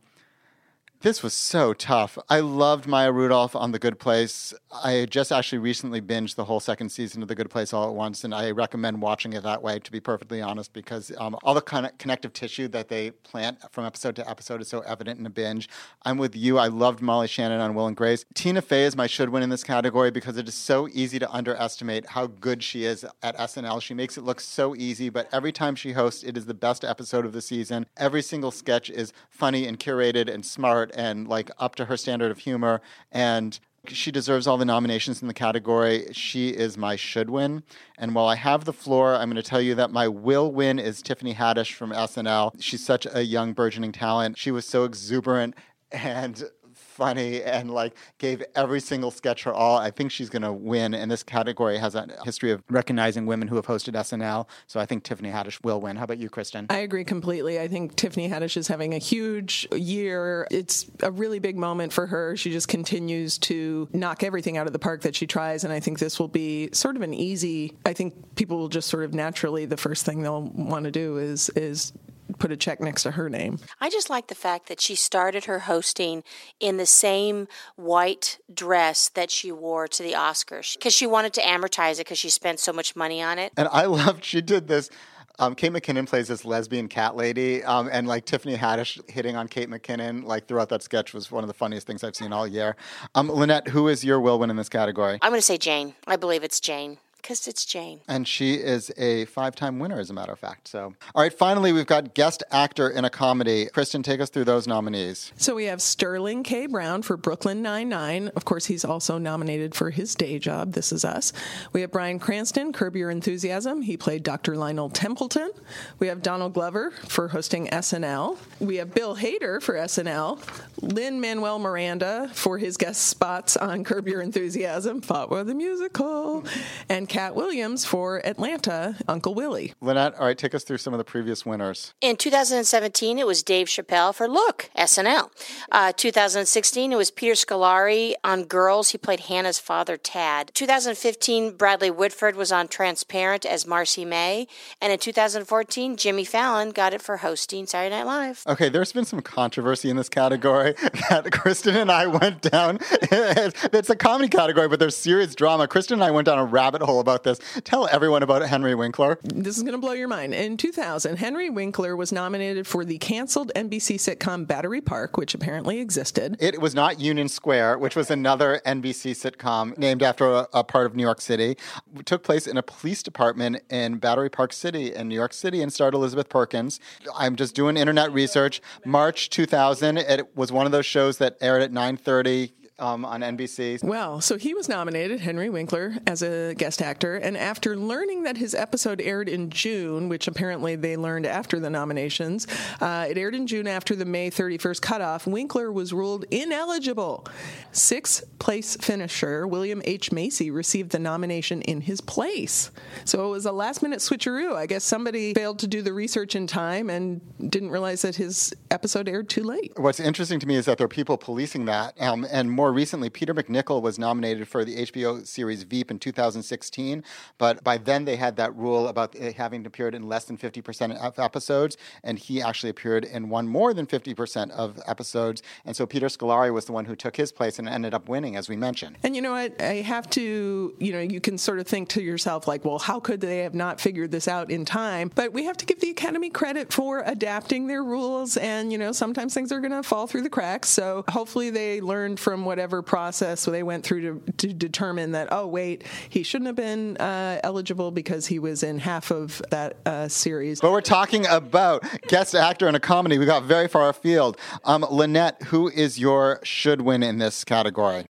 this 1.07 1.23
was 1.23 1.35
so 1.35 1.73
tough. 1.73 2.19
I 2.29 2.41
loved 2.41 2.89
Maya 2.89 3.13
Rudolph 3.13 3.55
on 3.55 3.71
The 3.71 3.79
Good 3.79 4.01
Place. 4.01 4.53
I 4.83 5.07
just 5.09 5.31
actually 5.31 5.59
recently 5.59 6.01
binged 6.01 6.35
the 6.35 6.47
whole 6.47 6.59
second 6.59 6.89
season 6.89 7.23
of 7.23 7.29
The 7.29 7.37
Good 7.37 7.49
Place 7.49 7.73
all 7.73 7.89
at 7.89 7.95
once, 7.95 8.25
and 8.25 8.35
I 8.35 8.51
recommend 8.51 9.01
watching 9.01 9.33
it 9.33 9.45
that 9.45 9.63
way, 9.63 9.79
to 9.79 9.93
be 9.93 10.01
perfectly 10.01 10.43
honest, 10.43 10.73
because 10.73 11.13
um, 11.19 11.37
all 11.45 11.55
the 11.55 11.61
of 11.61 11.97
connective 11.99 12.33
tissue 12.33 12.67
that 12.69 12.89
they 12.89 13.13
plant 13.13 13.59
from 13.71 13.85
episode 13.85 14.17
to 14.17 14.29
episode 14.29 14.61
is 14.61 14.67
so 14.67 14.81
evident 14.81 15.21
in 15.21 15.27
a 15.27 15.31
binge. 15.31 15.69
I'm 16.03 16.19
with 16.19 16.35
you. 16.35 16.59
I 16.59 16.67
loved 16.67 17.01
Molly 17.01 17.29
Shannon 17.29 17.61
on 17.61 17.77
Will 17.77 17.87
and 17.87 17.97
Grace. 17.97 18.25
Tina 18.35 18.61
Fey 18.61 18.83
is 18.83 18.97
my 18.97 19.07
should 19.07 19.29
win 19.29 19.45
in 19.45 19.51
this 19.51 19.63
category 19.63 20.11
because 20.11 20.37
it 20.37 20.49
is 20.49 20.57
so 20.57 20.89
easy 20.89 21.21
to 21.21 21.31
underestimate 21.31 22.07
how 22.07 22.27
good 22.27 22.65
she 22.65 22.85
is 22.85 23.07
at 23.23 23.37
SNL. 23.37 23.81
She 23.81 23.95
makes 23.95 24.19
it 24.19 24.25
look 24.25 24.41
so 24.41 24.75
easy, 24.75 25.11
but 25.11 25.29
every 25.31 25.53
time 25.53 25.77
she 25.77 25.93
hosts, 25.93 26.25
it 26.25 26.37
is 26.37 26.47
the 26.47 26.55
best 26.55 26.85
episode 26.85 27.25
of 27.25 27.33
the 27.33 27.43
season. 27.43 27.87
Every 27.97 28.23
single 28.23 28.51
sketch 28.51 28.91
is 28.91 29.13
funny 29.31 29.69
and 29.69 29.79
curated 29.79 30.29
and 30.29 30.45
smart 30.45 30.95
and 30.97 31.29
like 31.29 31.51
up 31.59 31.77
to 31.77 31.85
her 31.85 31.97
standard 31.97 32.31
of 32.31 32.39
humor. 32.39 32.81
And 33.13 33.59
she 33.89 34.11
deserves 34.11 34.47
all 34.47 34.57
the 34.57 34.65
nominations 34.65 35.23
in 35.23 35.29
the 35.29 35.35
category. 35.35 36.09
She 36.13 36.49
is 36.49 36.77
my 36.77 36.97
should 36.97 37.31
win. 37.31 37.63
And 37.99 38.15
while 38.15 38.27
I 38.27 38.35
have 38.35 38.65
the 38.65 38.73
floor, 38.73 39.15
I'm 39.15 39.31
going 39.31 39.41
to 39.41 39.49
tell 39.49 39.61
you 39.61 39.75
that 39.77 39.91
my 39.91 40.09
will 40.09 40.51
win 40.51 40.79
is 40.79 41.03
Tiffany 41.03 41.35
Haddish 41.35 41.73
from 41.73 41.91
SNL. 41.91 42.61
She's 42.61 42.85
such 42.85 43.07
a 43.13 43.23
young, 43.23 43.53
burgeoning 43.53 43.93
talent. 43.93 44.39
She 44.39 44.51
was 44.51 44.65
so 44.65 44.85
exuberant 44.85 45.55
and 45.93 46.51
funny 46.97 47.43
and 47.43 47.71
like 47.71 47.95
gave 48.19 48.43
every 48.55 48.81
single 48.81 49.11
sketch 49.11 49.45
her 49.45 49.53
all. 49.53 49.77
I 49.77 49.91
think 49.91 50.11
she's 50.11 50.31
going 50.31 50.43
to 50.43 50.53
win. 50.53 50.95
And 50.95 51.11
this 51.11 51.23
category 51.23 51.77
has 51.79 51.95
a 51.95 52.09
history 52.25 52.51
of 52.51 52.63
recognizing 52.71 53.27
women 53.27 53.49
who 53.49 53.57
have 53.57 53.67
hosted 53.67 53.93
SNL. 53.93 54.49
So 54.67 54.81
I 54.81 54.87
think 54.87 55.05
Tiffany 55.05 55.31
Haddish 55.31 55.63
will 55.63 55.81
win. 55.81 55.97
How 55.97 56.05
about 56.05 56.19
you, 56.19 56.31
Kristen? 56.31 56.67
I 56.71 56.79
agree 56.79 57.05
completely. 57.05 57.61
I 57.61 57.69
think 57.69 57.97
Tiffany 57.97 58.29
Haddish 58.29 58.57
is 58.57 58.69
having 58.69 58.95
a 58.95 58.99
huge 58.99 59.69
year. 59.73 60.49
It's 60.51 60.87
a 61.03 61.11
really 61.11 61.39
big 61.39 61.57
moment 61.57 61.93
for 61.93 62.07
her. 62.07 62.37
She 62.37 62.51
just 62.51 62.69
continues 62.69 63.39
to 63.39 63.89
knock 63.93 64.23
everything 64.23 64.57
out 64.57 64.67
of 64.67 64.73
the 64.73 64.79
park 64.79 65.03
that 65.03 65.15
she 65.15 65.27
tries. 65.27 65.65
And 65.65 65.73
I 65.73 65.81
think 65.81 65.99
this 65.99 66.19
will 66.19 66.29
be 66.29 66.71
sort 66.73 66.97
of 66.97 67.03
an 67.03 67.13
easy, 67.13 67.77
I 67.85 67.93
think 67.93 68.37
people 68.37 68.57
will 68.57 68.69
just 68.69 68.89
sort 68.89 69.05
of 69.05 69.13
naturally, 69.13 69.67
the 69.67 69.77
first 69.77 70.07
thing 70.07 70.23
they'll 70.23 70.43
want 70.43 70.85
to 70.85 70.91
do 70.91 71.19
is, 71.19 71.51
is 71.51 71.93
put 72.39 72.53
a 72.53 72.57
check 72.57 72.81
next 72.81 73.03
to 73.05 73.13
her 73.13 73.29
name. 73.29 73.59
I 73.81 73.91
just 73.91 74.11
like 74.11 74.29
the 74.29 74.35
fact 74.35 74.69
that 74.69 74.81
she 74.81 74.95
started 74.95 75.45
her 75.45 75.61
hosting 75.61 76.25
in 76.61 76.77
the 76.77 76.87
same 76.87 77.49
white 77.77 78.39
dress 78.53 79.09
that 79.11 79.31
she 79.31 79.53
wore 79.53 79.89
to 79.89 80.03
the 80.03 80.13
Oscars 80.13 80.75
because 80.77 80.95
she 80.95 81.07
wanted 81.07 81.33
to 81.35 81.41
amortize 81.41 81.95
it 81.95 81.99
because 81.99 82.19
she 82.19 82.31
spent 82.31 82.61
so 82.61 82.73
much 82.73 82.97
money 82.97 83.23
on 83.23 83.39
it. 83.39 83.53
And 83.57 83.69
I 83.73 83.85
loved 83.87 84.25
she 84.25 84.41
did 84.41 84.69
this. 84.69 84.91
Um, 85.39 85.55
Kate 85.55 85.71
McKinnon 85.71 86.09
plays 86.09 86.29
this 86.29 86.47
lesbian 86.47 86.89
cat 86.89 87.15
lady, 87.15 87.63
um, 87.63 87.91
and 87.93 88.09
like 88.09 88.25
Tiffany 88.25 88.57
Haddish 88.57 88.99
hitting 89.11 89.37
on 89.37 89.49
Kate 89.49 89.69
McKinnon 89.69 90.25
like 90.25 90.49
throughout 90.49 90.71
that 90.71 90.83
sketch 90.83 91.13
was 91.13 91.31
one 91.31 91.45
of 91.45 91.49
the 91.49 91.55
funniest 91.55 91.87
things 91.87 92.03
I've 92.03 92.17
seen 92.17 92.33
all 92.33 92.47
year. 92.47 92.75
Um, 93.15 93.31
Lynette, 93.31 93.69
who 93.69 93.89
is 93.89 94.03
your 94.03 94.19
will 94.19 94.39
win 94.39 94.49
in 94.49 94.57
this 94.57 94.71
category? 94.71 95.19
I'm 95.21 95.31
going 95.31 95.39
to 95.39 95.43
say 95.43 95.59
Jane. 95.59 95.95
I 96.07 96.17
believe 96.17 96.43
it's 96.43 96.59
Jane 96.59 96.97
because 97.27 97.49
it's 97.49 97.65
Jane. 97.65 97.99
And 98.07 98.27
she 98.29 98.55
is 98.55 98.93
a 98.97 99.25
five 99.25 99.57
time 99.57 99.81
winner, 99.81 99.99
as 99.99 100.11
a 100.11 100.15
matter 100.15 100.31
of 100.31 100.39
fact. 100.39 100.69
So, 100.69 100.95
all 101.13 101.23
right, 101.23 101.33
finally, 101.33 101.73
we've 101.73 101.87
got 101.87 102.15
guest 102.15 102.45
actor 102.53 102.89
in 102.89 103.05
a 103.05 103.11
comedy. 103.11 103.67
Kristen, 103.67 104.05
take 104.05 104.21
us 104.21 104.31
through 104.31 104.45
those 104.45 104.69
nominees. 104.69 105.33
So 105.37 105.57
we 105.57 105.65
have 105.65 105.83
Sterling 105.83 106.45
K. 106.45 106.67
Brown 106.67 107.03
for 107.03 107.17
Brooklyn 107.17 107.63
Nine-Nine. 107.63 108.31
Of 108.37 108.45
course, 108.45 108.67
he's 108.67 108.85
also 108.85 109.19
nominated 109.19 109.75
for 109.75 109.91
his 109.91 110.15
day 110.15 110.39
job, 110.39 110.75
This 110.75 110.93
Is 110.93 111.05
Us. 111.05 111.33
We 111.73 111.81
have 111.81 111.91
Bryan 111.91 112.21
Cranston, 112.21 112.73
Curb 112.73 112.95
Your 112.95 113.11
Enthusiasm. 113.11 113.83
He 113.83 113.97
played 113.97 114.23
Dr. 114.23 114.55
Lionel 114.57 114.91
Templeton. 114.91 115.51
We 115.99 116.07
have 116.07 116.23
Donald 116.23 116.55
Glover 116.55 116.93
for 116.93 117.27
hosting 117.27 117.67
SNL. 117.67 118.39
We 118.61 118.77
have 118.77 118.95
Bill 118.95 119.17
Hader 119.17 119.61
for 119.61 119.75
SNL. 119.75 120.39
Lin 120.81 121.21
Manuel 121.21 121.59
Miranda 121.59 122.31
for 122.35 122.59
his 122.59 122.77
guest 122.77 123.09
spots 123.09 123.57
on 123.57 123.83
Curb 123.83 124.07
Your 124.07 124.21
Enthusiasm, 124.21 125.01
Fatwa 125.01 125.45
the 125.45 125.55
Musical. 125.55 126.45
And 126.89 127.09
Katt 127.17 127.35
Williams 127.35 127.87
for 127.87 128.21
Atlanta, 128.27 128.95
Uncle 129.09 129.33
Willie. 129.33 129.73
Lynette, 129.81 130.15
all 130.17 130.27
right, 130.27 130.37
take 130.37 130.55
us 130.55 130.65
through 130.65 130.77
some 130.77 130.93
of 130.93 130.99
the 130.99 131.05
previous 131.05 131.47
winners. 131.47 131.95
In 132.03 132.17
2017, 132.17 133.19
it 133.19 133.27
was 133.27 133.43
Dave 133.43 133.69
Chappelle 133.69 134.15
for 134.15 134.29
Look, 134.29 134.69
SNL. 134.77 135.31
Uh, 135.73 135.93
2016, 135.93 136.93
it 136.93 136.97
was 136.97 137.11
Peter 137.11 137.33
Scolari 137.33 138.13
on 138.23 138.45
Girls. 138.45 138.91
He 138.91 138.99
played 138.99 139.21
Hannah's 139.21 139.59
father, 139.59 139.97
Tad. 139.97 140.51
2015, 140.53 141.57
Bradley 141.57 141.91
Whitford 141.91 142.37
was 142.37 142.53
on 142.53 142.69
Transparent 142.69 143.47
as 143.47 143.67
Marcy 143.67 144.05
May. 144.05 144.47
And 144.83 144.93
in 144.93 144.99
2014, 144.99 145.97
Jimmy 145.97 146.27
Fallon 146.27 146.69
got 146.69 146.93
it 146.93 147.01
for 147.01 147.17
hosting 147.17 147.65
Saturday 147.65 147.97
Night 147.97 148.05
Live. 148.05 148.43
Okay, 148.47 148.69
there's 148.69 148.93
been 148.93 149.07
some 149.07 149.23
controversy 149.23 149.89
in 149.89 149.97
this 149.97 150.11
category 150.11 150.75
that 151.09 151.33
Kristen 151.33 151.77
and 151.77 151.91
I 151.91 152.09
went 152.09 152.43
down. 152.43 152.79
it's 152.91 153.89
a 153.89 153.97
comedy 153.97 154.29
category, 154.29 154.69
but 154.69 154.79
there's 154.79 154.99
serious 154.99 155.35
drama. 155.35 155.67
Kristen 155.67 155.95
and 155.95 156.05
I 156.05 156.11
went 156.11 156.27
down 156.27 156.39
a 156.39 156.45
rabbit 156.45 156.83
hole 156.83 157.06
about 157.07 157.23
this. 157.23 157.39
Tell 157.63 157.87
everyone 157.87 158.25
about 158.25 158.43
Henry 158.43 158.75
Winkler. 158.75 159.21
This 159.23 159.57
is 159.57 159.63
going 159.63 159.75
to 159.75 159.79
blow 159.79 159.93
your 159.93 160.09
mind. 160.09 160.35
In 160.35 160.57
2000, 160.57 161.17
Henry 161.17 161.49
Winkler 161.51 161.95
was 161.95 162.11
nominated 162.11 162.67
for 162.67 162.85
the 162.85 162.99
canceled 162.99 163.53
NBC 163.55 163.97
sitcom 163.97 164.45
Battery 164.45 164.81
Park, 164.81 165.17
which 165.17 165.33
apparently 165.33 165.79
existed. 165.79 166.37
It 166.41 166.61
was 166.61 166.75
not 166.75 166.99
Union 166.99 167.29
Square, 167.29 167.79
which 167.79 167.95
was 167.95 168.11
another 168.11 168.61
NBC 168.67 169.13
sitcom 169.13 169.79
named 169.79 170.03
after 170.03 170.27
a, 170.27 170.49
a 170.53 170.65
part 170.65 170.87
of 170.87 170.97
New 170.97 171.05
York 171.05 171.21
City. 171.21 171.57
It 171.97 172.07
took 172.07 172.25
place 172.25 172.49
in 172.49 172.57
a 172.57 172.63
police 172.63 173.05
department 173.05 173.63
in 173.71 173.99
Battery 173.99 174.29
Park 174.29 174.53
City 174.53 174.93
in 174.93 175.09
New 175.09 175.15
York 175.15 175.33
City 175.33 175.63
and 175.63 175.73
starred 175.73 175.95
Elizabeth 175.95 176.29
Perkins. 176.29 176.81
I'm 177.15 177.37
just 177.37 177.55
doing 177.55 177.77
internet 177.77 178.13
research. 178.13 178.61
March 178.85 179.31
2000, 179.31 179.99
it 179.99 180.37
was 180.37 180.51
one 180.51 180.67
of 180.67 180.73
those 180.73 180.87
shows 180.87 181.19
that 181.19 181.37
aired 181.41 181.63
at 181.63 181.71
9:30 181.71 182.51
um, 182.79 183.05
on 183.05 183.23
NBC. 183.23 183.83
Well, 183.83 184.21
so 184.21 184.37
he 184.37 184.55
was 184.55 184.69
nominated, 184.69 185.21
Henry 185.21 185.49
Winkler, 185.49 185.97
as 186.07 186.23
a 186.23 186.55
guest 186.55 186.83
actor. 186.83 187.17
And 187.17 187.37
after 187.37 187.77
learning 187.77 188.25
that 188.25 188.37
his 188.37 188.55
episode 188.55 189.01
aired 189.01 189.29
in 189.29 189.51
June, 189.51 190.09
which 190.09 190.29
apparently 190.29 190.77
they 190.77 190.97
learned 190.97 191.27
after 191.27 191.59
the 191.59 191.71
nominations, 191.71 192.47
uh, 192.81 193.07
it 193.09 193.17
aired 193.17 193.35
in 193.35 193.47
June 193.47 193.67
after 193.67 193.97
the 193.97 194.05
May 194.05 194.31
31st 194.31 194.83
cutoff, 194.83 195.27
Winkler 195.27 195.73
was 195.73 195.93
ruled 195.93 196.25
ineligible. 196.31 197.27
Sixth 197.73 198.25
place 198.39 198.77
finisher, 198.77 199.47
William 199.47 199.81
H. 199.85 200.13
Macy, 200.13 200.51
received 200.51 200.91
the 200.91 200.99
nomination 200.99 201.63
in 201.63 201.81
his 201.81 202.01
place. 202.01 202.71
So 203.05 203.27
it 203.27 203.31
was 203.31 203.47
a 203.47 203.53
last 203.53 203.83
minute 203.83 204.01
switcheroo. 204.01 204.55
I 204.55 204.67
guess 204.67 204.85
somebody 204.85 205.33
failed 205.33 205.59
to 205.61 205.67
do 205.67 205.81
the 205.81 205.93
research 205.93 206.35
in 206.37 206.47
time 206.47 206.91
and 206.91 207.21
didn't 207.51 207.71
realize 207.71 208.03
that 208.03 208.17
his 208.17 208.55
episode 208.71 209.09
aired 209.09 209.31
too 209.31 209.45
late. 209.45 209.73
What's 209.77 210.01
interesting 210.01 210.41
to 210.41 210.47
me 210.47 210.57
is 210.57 210.67
that 210.67 210.79
there 210.79 210.85
are 210.85 210.89
people 210.89 211.17
policing 211.17 211.65
that, 211.67 212.01
um, 212.01 212.27
and 212.31 212.51
more 212.51 212.66
more 212.67 212.73
recently, 212.73 213.09
Peter 213.09 213.33
MacNicol 213.33 213.81
was 213.81 213.97
nominated 213.97 214.49
for 214.49 214.65
the 214.65 214.87
HBO 214.87 215.25
series 215.25 215.63
Veep 215.63 215.89
in 215.89 216.01
2016, 216.01 217.05
but 217.39 217.63
by 217.63 217.79
then 217.79 218.07
they 218.07 218.17
had 218.17 218.35
that 218.39 218.57
rule 218.57 218.89
about 218.89 219.15
having 219.15 219.65
appeared 219.65 219.95
in 219.95 220.09
less 220.09 220.25
than 220.25 220.37
50% 220.37 220.99
of 220.99 221.17
episodes, 221.17 221.77
and 222.03 222.19
he 222.19 222.43
actually 222.43 222.71
appeared 222.71 223.05
in 223.05 223.29
one 223.29 223.47
more 223.47 223.73
than 223.73 223.87
50% 223.87 224.51
of 224.51 224.81
episodes. 224.85 225.45
And 225.65 225.77
so 225.77 225.87
Peter 225.87 226.09
Scolari 226.09 226.53
was 226.53 226.65
the 226.65 226.73
one 226.73 226.87
who 226.87 226.97
took 226.97 227.15
his 227.15 227.31
place 227.31 227.61
and 227.61 227.69
ended 227.69 227.95
up 227.95 228.09
winning, 228.09 228.35
as 228.35 228.49
we 228.49 228.57
mentioned. 228.57 228.99
And 229.05 229.15
you 229.15 229.23
know 229.23 229.31
what? 229.31 229.63
I 229.63 229.75
have 229.75 230.11
to, 230.11 230.75
you 230.81 230.93
know, 230.93 230.99
you 230.99 231.21
can 231.21 231.39
sort 231.39 231.61
of 231.61 231.69
think 231.69 231.89
to 231.91 232.03
yourself, 232.03 232.49
like, 232.49 232.65
well, 232.65 232.81
how 232.81 232.99
could 232.99 233.21
they 233.21 233.39
have 233.45 233.55
not 233.55 233.81
figured 233.81 234.11
this 234.11 234.27
out 234.27 234.51
in 234.51 234.65
time? 234.65 235.13
But 235.15 235.33
we 235.33 235.45
have 235.45 235.57
to 235.59 235.67
give 235.67 235.79
the 235.79 235.91
Academy 235.91 236.31
credit 236.31 236.73
for 236.73 237.05
adapting 237.07 237.69
their 237.69 237.85
rules, 237.85 238.37
and, 238.37 238.73
you 238.73 238.79
know, 238.79 238.91
sometimes 238.91 239.35
things 239.35 239.53
are 239.53 239.61
going 239.61 239.71
to 239.71 239.85
fall 239.85 240.09
through 240.09 240.23
the 240.23 240.31
cracks. 240.31 240.69
So 240.69 241.05
hopefully 241.09 241.51
they 241.51 241.81
learned 241.81 242.19
from 242.19 242.45
what 242.45 242.56
whatever 242.57 242.81
process 242.81 243.45
they 243.45 243.63
went 243.63 243.85
through 243.85 244.01
to, 244.01 244.33
to 244.33 244.55
determine 244.55 245.13
that, 245.13 245.29
oh, 245.31 245.47
wait, 245.47 245.85
he 246.09 246.23
shouldn't 246.23 246.47
have 246.47 246.57
been 246.57 246.97
uh, 246.97 247.39
eligible 247.45 247.91
because 247.91 248.27
he 248.27 248.39
was 248.39 248.63
in 248.63 248.79
half 248.79 249.11
of 249.11 249.43
that 249.51 249.77
uh, 249.85 250.09
series. 250.09 250.63
But 250.63 250.73
we're 250.73 250.81
talking 250.81 251.27
about 251.27 251.85
guest 252.09 252.35
actor 252.35 252.67
in 252.67 252.75
a 252.75 252.81
comedy. 252.81 253.19
We 253.19 253.27
got 253.27 253.43
very 253.43 253.69
far 253.69 253.91
afield. 253.91 254.39
Um, 254.65 254.87
Lynette, 254.91 255.43
who 255.43 255.69
is 255.69 255.99
your 255.99 256.41
should 256.45 256.81
win 256.81 257.03
in 257.03 257.19
this 257.19 257.45
category? 257.45 258.07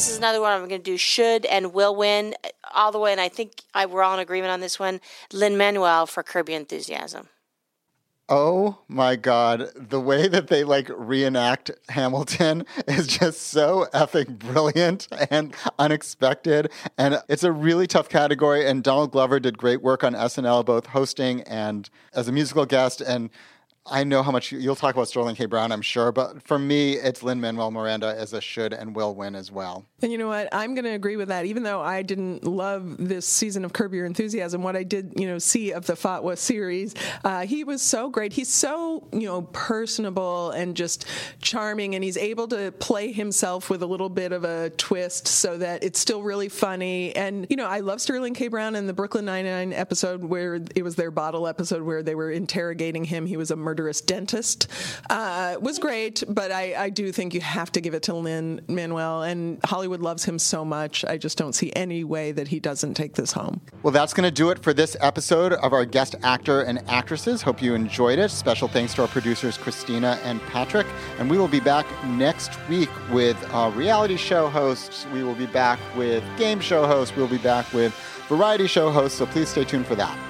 This 0.00 0.08
is 0.08 0.16
another 0.16 0.40
one 0.40 0.50
I'm 0.52 0.66
going 0.66 0.70
to 0.70 0.78
do 0.78 0.96
should 0.96 1.44
and 1.44 1.74
will 1.74 1.94
win 1.94 2.34
all 2.74 2.90
the 2.90 2.98
way. 2.98 3.12
And 3.12 3.20
I 3.20 3.28
think 3.28 3.52
I, 3.74 3.84
we're 3.84 4.02
all 4.02 4.14
in 4.14 4.20
agreement 4.20 4.50
on 4.50 4.60
this 4.60 4.78
one. 4.78 4.98
Lin 5.30 5.58
Manuel 5.58 6.06
for 6.06 6.22
Curb 6.22 6.48
Your 6.48 6.58
Enthusiasm. 6.58 7.28
Oh 8.26 8.78
my 8.88 9.16
God. 9.16 9.68
The 9.76 10.00
way 10.00 10.26
that 10.26 10.46
they 10.46 10.64
like 10.64 10.90
reenact 10.96 11.70
Hamilton 11.90 12.64
is 12.88 13.08
just 13.08 13.42
so 13.48 13.88
epic 13.92 14.30
brilliant 14.30 15.06
and 15.30 15.54
unexpected. 15.78 16.72
And 16.96 17.20
it's 17.28 17.44
a 17.44 17.52
really 17.52 17.86
tough 17.86 18.08
category. 18.08 18.66
And 18.66 18.82
Donald 18.82 19.10
Glover 19.10 19.38
did 19.38 19.58
great 19.58 19.82
work 19.82 20.02
on 20.02 20.14
SNL, 20.14 20.64
both 20.64 20.86
hosting 20.86 21.42
and 21.42 21.90
as 22.14 22.26
a 22.26 22.32
musical 22.32 22.64
guest. 22.64 23.02
And 23.02 23.28
I 23.86 24.04
know 24.04 24.22
how 24.22 24.30
much 24.30 24.52
you'll 24.52 24.76
talk 24.76 24.94
about 24.94 25.08
Sterling 25.08 25.36
K. 25.36 25.46
Brown, 25.46 25.72
I'm 25.72 25.80
sure, 25.80 26.12
but 26.12 26.42
for 26.42 26.58
me, 26.58 26.94
it's 26.94 27.22
Lin 27.22 27.40
Manuel 27.40 27.70
Miranda 27.70 28.14
as 28.16 28.32
a 28.34 28.40
should 28.40 28.74
and 28.74 28.94
will 28.94 29.14
win 29.14 29.34
as 29.34 29.50
well. 29.50 29.86
And 30.02 30.12
you 30.12 30.18
know 30.18 30.28
what? 30.28 30.48
I'm 30.52 30.74
going 30.74 30.84
to 30.84 30.90
agree 30.90 31.16
with 31.16 31.28
that. 31.28 31.46
Even 31.46 31.62
though 31.62 31.80
I 31.80 32.02
didn't 32.02 32.44
love 32.44 32.96
this 32.98 33.26
season 33.26 33.64
of 33.64 33.72
Curb 33.72 33.94
Your 33.94 34.04
Enthusiasm, 34.04 34.62
what 34.62 34.76
I 34.76 34.82
did, 34.82 35.14
you 35.16 35.26
know, 35.26 35.38
see 35.38 35.72
of 35.72 35.86
the 35.86 35.94
Fatwa 35.94 36.36
series, 36.36 36.94
uh, 37.24 37.46
he 37.46 37.64
was 37.64 37.80
so 37.80 38.10
great. 38.10 38.34
He's 38.34 38.48
so, 38.48 39.08
you 39.12 39.26
know, 39.26 39.42
personable 39.42 40.50
and 40.50 40.76
just 40.76 41.06
charming, 41.40 41.94
and 41.94 42.04
he's 42.04 42.18
able 42.18 42.48
to 42.48 42.72
play 42.72 43.12
himself 43.12 43.70
with 43.70 43.82
a 43.82 43.86
little 43.86 44.10
bit 44.10 44.32
of 44.32 44.44
a 44.44 44.70
twist 44.70 45.26
so 45.26 45.56
that 45.58 45.82
it's 45.82 45.98
still 45.98 46.22
really 46.22 46.50
funny. 46.50 47.16
And 47.16 47.46
you 47.48 47.56
know, 47.56 47.66
I 47.66 47.80
love 47.80 48.00
Sterling 48.00 48.34
K. 48.34 48.48
Brown 48.48 48.76
in 48.76 48.86
the 48.86 48.92
Brooklyn 48.92 49.24
Nine 49.24 49.46
Nine 49.46 49.72
episode 49.72 50.22
where 50.22 50.60
it 50.74 50.82
was 50.82 50.96
their 50.96 51.10
bottle 51.10 51.46
episode 51.46 51.82
where 51.82 52.02
they 52.02 52.14
were 52.14 52.30
interrogating 52.30 53.04
him. 53.04 53.26
He 53.26 53.36
was 53.36 53.50
a 53.50 53.56
murderous 53.70 54.00
dentist, 54.00 54.66
uh, 55.10 55.54
was 55.60 55.78
great. 55.78 56.24
But 56.28 56.50
I, 56.50 56.74
I 56.86 56.90
do 56.90 57.12
think 57.12 57.34
you 57.34 57.40
have 57.40 57.70
to 57.72 57.80
give 57.80 57.94
it 57.94 58.02
to 58.04 58.14
Lin 58.14 58.60
Manuel, 58.66 59.22
and 59.22 59.60
Hollywood 59.64 60.00
loves 60.00 60.24
him 60.24 60.40
so 60.40 60.64
much. 60.64 61.04
I 61.04 61.16
just 61.16 61.38
don't 61.38 61.52
see 61.52 61.72
any 61.76 62.02
way 62.02 62.32
that 62.32 62.48
he 62.48 62.58
doesn't 62.58 62.94
take 62.94 63.14
this 63.14 63.30
home. 63.30 63.60
Well, 63.84 63.92
that's 63.92 64.12
going 64.12 64.24
to 64.24 64.32
do 64.32 64.50
it 64.50 64.58
for 64.58 64.74
this 64.74 64.96
episode 65.00 65.52
of 65.52 65.72
our 65.72 65.84
guest 65.84 66.16
actor 66.24 66.62
and 66.62 66.82
actresses. 66.88 67.42
Hope 67.42 67.62
you 67.62 67.74
enjoyed 67.74 68.18
it. 68.18 68.30
Special 68.32 68.66
thanks 68.66 68.92
to 68.94 69.02
our 69.02 69.08
producers, 69.08 69.56
Cristina 69.56 70.18
and 70.24 70.40
Patrick. 70.42 70.88
And 71.20 71.30
we 71.30 71.38
will 71.38 71.48
be 71.48 71.60
back 71.60 71.86
next 72.04 72.58
week 72.68 72.90
with 73.12 73.36
uh, 73.52 73.70
reality 73.76 74.16
show 74.16 74.48
hosts. 74.48 75.06
We 75.12 75.22
will 75.22 75.36
be 75.36 75.46
back 75.46 75.78
with 75.96 76.24
game 76.36 76.58
show 76.58 76.88
hosts. 76.88 77.14
We 77.14 77.22
will 77.22 77.28
be 77.28 77.38
back 77.38 77.72
with 77.72 77.94
variety 78.28 78.66
show 78.66 78.90
hosts. 78.90 79.18
So 79.18 79.26
please 79.26 79.48
stay 79.48 79.64
tuned 79.64 79.86
for 79.86 79.94
that. 79.94 80.29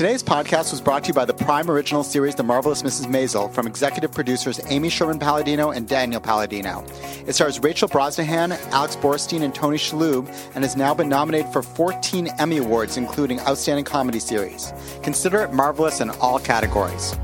Today's 0.00 0.22
podcast 0.22 0.70
was 0.70 0.80
brought 0.80 1.04
to 1.04 1.08
you 1.08 1.12
by 1.12 1.26
the 1.26 1.34
Prime 1.34 1.70
Original 1.70 2.02
series 2.02 2.34
The 2.34 2.42
Marvelous 2.42 2.82
Mrs. 2.82 3.04
Maisel 3.04 3.52
from 3.52 3.66
executive 3.66 4.10
producers 4.10 4.58
Amy 4.68 4.88
Sherman 4.88 5.18
Palladino 5.18 5.72
and 5.72 5.86
Daniel 5.86 6.22
Palladino. 6.22 6.82
It 7.26 7.34
stars 7.34 7.60
Rachel 7.60 7.86
Brosnahan, 7.86 8.58
Alex 8.72 8.96
Borstein, 8.96 9.42
and 9.42 9.54
Tony 9.54 9.76
Shalhoub, 9.76 10.26
and 10.54 10.64
has 10.64 10.74
now 10.74 10.94
been 10.94 11.10
nominated 11.10 11.52
for 11.52 11.62
14 11.62 12.28
Emmy 12.38 12.56
Awards, 12.56 12.96
including 12.96 13.40
Outstanding 13.40 13.84
Comedy 13.84 14.20
Series. 14.20 14.72
Consider 15.02 15.42
it 15.42 15.52
marvelous 15.52 16.00
in 16.00 16.08
all 16.12 16.38
categories. 16.38 17.14